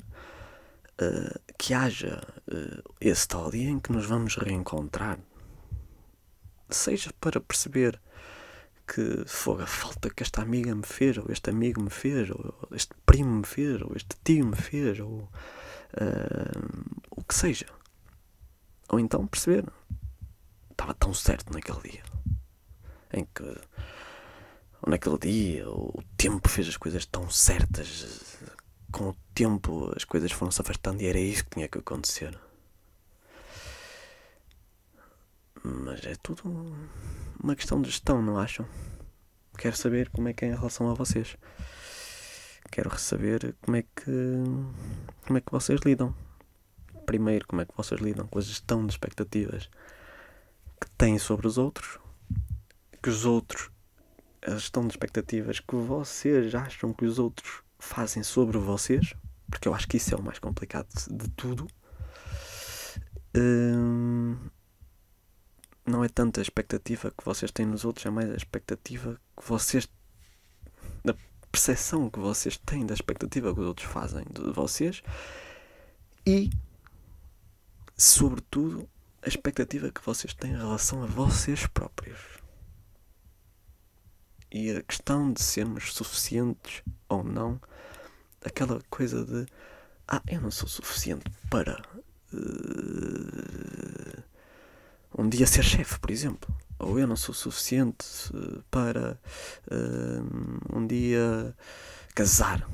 uh, 1.01 1.41
que 1.59 1.75
haja 1.75 2.23
uh, 2.49 2.95
esse 3.01 3.27
tal 3.27 3.51
dia 3.51 3.69
em 3.69 3.81
que 3.81 3.93
nos 3.93 4.07
vamos 4.07 4.37
reencontrar. 4.37 5.19
Seja 6.69 7.11
para 7.21 7.41
perceber 7.41 8.01
que 8.93 9.25
fogo, 9.25 9.63
a 9.63 9.67
falta 9.67 10.11
que 10.11 10.25
esta 10.25 10.43
amiga 10.43 10.75
me 10.75 10.83
fez, 10.83 11.17
ou 11.17 11.27
este 11.31 11.49
amigo 11.51 11.81
me 11.81 11.91
fez, 11.91 12.29
ou 12.31 12.69
este 12.73 12.93
primo 13.07 13.37
me 13.37 13.47
fez, 13.47 13.81
ou 13.83 13.93
este 13.95 14.17
tio 14.25 14.47
me 14.47 14.57
fez, 14.57 14.99
ou 14.99 15.29
uh, 15.95 17.01
o 17.13 17.23
que 17.23 17.35
seja. 17.35 17.67
Ou 18.89 18.99
então 18.99 19.29
perceber, 19.29 19.65
estava 20.73 20.93
tão 20.95 21.15
certo 21.15 21.53
naquele 21.53 21.81
dia, 21.89 22.03
em 23.13 23.25
que, 23.25 23.45
ou 24.83 24.91
naquele 24.91 25.19
dia, 25.19 25.71
o 25.71 26.03
tempo 26.17 26.49
fez 26.49 26.67
as 26.69 26.77
coisas 26.77 27.07
tão 27.07 27.31
certas, 27.31 28.37
com 28.91 29.11
o 29.11 29.17
tempo 29.33 29.93
as 29.95 30.05
coisas 30.05 30.33
foram 30.33 30.51
se 30.51 30.61
afastando 30.61 31.01
e 31.01 31.07
era 31.07 31.21
isso 31.21 31.45
que 31.45 31.51
tinha 31.51 31.69
que 31.69 31.79
acontecer. 31.79 32.37
Mas 35.63 36.05
é 36.07 36.17
tudo 36.21 36.75
uma 37.43 37.57
questão 37.57 37.81
de 37.81 37.89
gestão, 37.89 38.23
não 38.23 38.39
acham? 38.39 38.67
Quero 39.57 39.77
saber 39.77 40.09
como 40.11 40.29
é 40.29 40.33
que 40.33 40.45
é 40.45 40.49
em 40.49 40.55
relação 40.55 40.91
a 40.91 40.95
vocês. 40.95 41.37
Quero 42.71 42.97
saber 42.99 43.57
como 43.63 43.77
é 43.77 43.83
que 43.83 44.05
como 45.27 45.39
é 45.39 45.41
que 45.41 45.51
vocês 45.51 45.81
lidam. 45.85 46.15
Primeiro, 47.05 47.47
como 47.47 47.63
é 47.63 47.65
que 47.65 47.77
vocês 47.77 48.01
lidam 48.01 48.27
com 48.27 48.39
a 48.39 48.43
gestão 48.43 48.87
de 48.87 48.93
expectativas 48.93 49.69
que 50.81 50.91
têm 50.97 51.19
sobre 51.19 51.47
os 51.47 51.59
outros, 51.59 51.99
que 53.03 53.11
os 53.11 53.25
outros, 53.25 53.71
a 54.47 54.53
gestão 54.53 54.87
de 54.87 54.93
expectativas 54.93 55.61
que 55.61 55.75
vocês 55.75 56.55
acham 56.55 56.93
que 56.93 57.05
os 57.05 57.19
outros 57.19 57.63
fazem 57.79 58.23
sobre 58.23 58.59
vocês, 58.59 59.15
porque 59.51 59.67
eu 59.67 59.75
acho 59.75 59.89
que 59.89 59.97
isso 59.97 60.15
é 60.15 60.19
o 60.19 60.23
mais 60.23 60.39
complicado 60.39 60.89
de 61.11 61.29
tudo. 61.31 61.67
Hum, 63.37 64.37
não 65.91 66.05
é 66.05 66.09
tanto 66.09 66.41
a 66.41 66.43
expectativa 66.43 67.11
que 67.11 67.25
vocês 67.25 67.51
têm 67.51 67.67
nos 67.67 67.85
outros, 67.85 68.07
é 68.07 68.11
mais 68.11 68.31
a 68.31 68.37
expectativa 68.37 69.21
que 69.37 69.47
vocês. 69.47 69.89
a 71.07 71.15
percepção 71.51 72.09
que 72.09 72.19
vocês 72.19 72.57
têm 72.57 72.87
da 72.87 72.95
expectativa 72.95 73.53
que 73.53 73.61
os 73.61 73.67
outros 73.67 73.89
fazem 73.89 74.25
de 74.31 74.53
vocês 74.53 75.03
e, 76.25 76.51
sobretudo, 77.97 78.89
a 79.23 79.29
expectativa 79.29 79.91
que 79.91 80.05
vocês 80.05 80.33
têm 80.33 80.53
em 80.53 80.57
relação 80.57 81.03
a 81.03 81.07
vocês 81.07 81.67
próprios. 81.67 82.21
E 84.53 84.71
a 84.71 84.83
questão 84.83 85.33
de 85.33 85.43
sermos 85.43 85.93
suficientes 85.93 86.83
ou 87.09 87.23
não, 87.23 87.61
aquela 88.45 88.81
coisa 88.89 89.25
de 89.25 89.47
ah, 90.09 90.23
eu 90.27 90.41
não 90.41 90.51
sou 90.51 90.69
suficiente 90.69 91.25
para. 91.49 91.81
Uh, 92.33 94.30
um 95.17 95.29
dia 95.29 95.47
ser 95.47 95.63
chefe, 95.63 95.99
por 95.99 96.11
exemplo. 96.11 96.55
Ou 96.79 96.99
eu 96.99 97.07
não 97.07 97.17
sou 97.17 97.35
suficiente 97.35 98.07
eh, 98.35 98.61
para 98.71 99.19
uh, 99.71 100.77
um 100.77 100.87
dia 100.87 101.55
casar. 102.15 102.67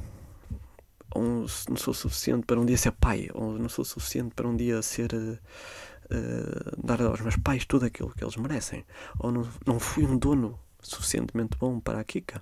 Ou 1.11 1.47
não 1.69 1.77
sou 1.77 1.93
suficiente 1.93 2.47
para 2.47 2.61
um 2.61 2.65
dia 2.65 2.79
ser 2.79 2.93
pai. 2.93 3.29
Ou 3.35 3.59
não 3.59 3.69
sou 3.69 3.85
suficiente 3.85 4.35
para 4.35 4.47
um 4.47 4.57
dia 4.57 4.81
ser. 4.83 5.13
Uh, 5.15 6.87
dar 6.87 7.03
aos 7.03 7.21
meus 7.21 7.35
pais 7.35 7.65
tudo 7.65 7.85
aquilo 7.85 8.13
que 8.13 8.23
eles 8.23 8.37
merecem. 8.37 8.85
Ou 9.19 9.33
não, 9.33 9.49
não 9.67 9.81
fui 9.81 10.05
um 10.05 10.17
dono 10.17 10.57
suficientemente 10.81 11.59
bom 11.59 11.81
para 11.81 11.99
a 11.99 12.05
Kika. 12.05 12.41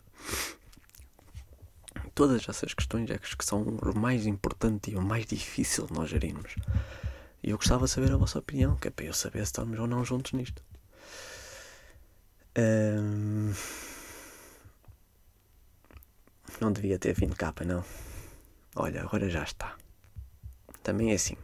Todas 2.14 2.47
essas 2.47 2.74
questões 2.74 3.11
é 3.11 3.18
que 3.18 3.45
são 3.45 3.62
o 3.62 3.99
mais 3.99 4.26
importante 4.26 4.90
e 4.90 4.97
o 4.97 5.03
mais 5.03 5.24
difícil 5.24 5.86
de 5.86 5.95
nós 5.95 6.11
gerirmos. 6.11 6.55
E 7.45 7.51
eu 7.51 7.59
gostava 7.59 7.84
de 7.84 7.90
saber 7.90 8.11
a 8.11 8.16
vossa 8.16 8.38
opinião, 8.38 8.74
que 8.76 8.88
é 8.88 8.90
para 8.90 9.05
eu 9.05 9.12
saber 9.12 9.40
se 9.40 9.53
estamos 9.53 9.78
ou 9.78 9.86
não 9.86 10.03
juntos 10.03 10.32
nisto. 10.32 10.64
Um... 12.57 13.53
Não 16.59 16.72
devia 16.72 16.99
ter 16.99 17.12
vindo 17.12 17.36
capa, 17.36 17.62
não. 17.62 17.84
Olha, 18.74 19.03
agora 19.03 19.28
já 19.28 19.42
está. 19.42 19.76
Também 20.82 21.12
é 21.12 21.16
assim. 21.16 21.36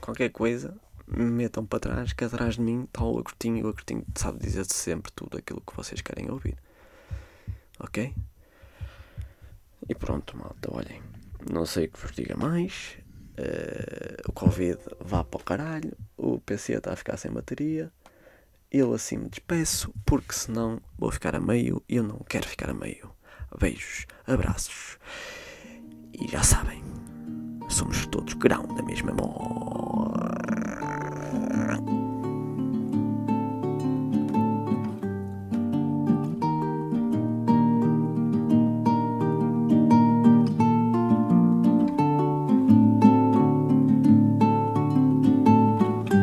Qualquer 0.00 0.30
coisa, 0.30 0.74
metam 1.06 1.66
para 1.66 1.80
trás, 1.80 2.14
que 2.14 2.24
atrás 2.24 2.54
de 2.54 2.62
mim 2.62 2.84
está 2.84 3.04
o 3.04 3.18
Agostinho 3.18 3.58
e 3.58 3.64
o 3.64 3.68
Agostinho 3.68 4.06
sabe 4.14 4.38
dizer 4.38 4.64
sempre 4.64 5.12
tudo 5.12 5.36
aquilo 5.36 5.60
que 5.60 5.76
vocês 5.76 6.00
querem 6.00 6.30
ouvir. 6.30 6.56
Ok? 7.80 8.14
E 9.86 9.94
pronto, 9.94 10.38
malta, 10.38 10.74
olhem. 10.74 11.02
Não 11.52 11.66
sei 11.66 11.84
o 11.84 11.90
que 11.90 12.00
vos 12.00 12.12
diga 12.12 12.34
mais 12.34 12.96
uh, 13.38 14.28
o 14.28 14.32
Covid 14.32 14.78
vá 15.00 15.24
para 15.24 15.40
o 15.40 15.44
caralho, 15.44 15.96
o 16.16 16.38
PC 16.40 16.74
está 16.74 16.92
a 16.92 16.96
ficar 16.96 17.16
sem 17.16 17.30
bateria, 17.30 17.90
eu 18.70 18.92
assim 18.92 19.16
me 19.16 19.28
despeço, 19.28 19.92
porque 20.04 20.32
senão 20.34 20.80
vou 20.98 21.10
ficar 21.10 21.34
a 21.34 21.40
meio 21.40 21.82
e 21.88 21.96
eu 21.96 22.02
não 22.02 22.18
quero 22.28 22.46
ficar 22.46 22.70
a 22.70 22.74
meio. 22.74 23.10
Beijos, 23.58 24.06
abraços 24.26 24.98
e 26.12 26.28
já 26.28 26.42
sabem, 26.42 26.82
somos 27.70 28.06
todos 28.06 28.34
grão 28.34 28.66
da 28.74 28.82
mesma 28.82 29.12
amor. 29.12 30.18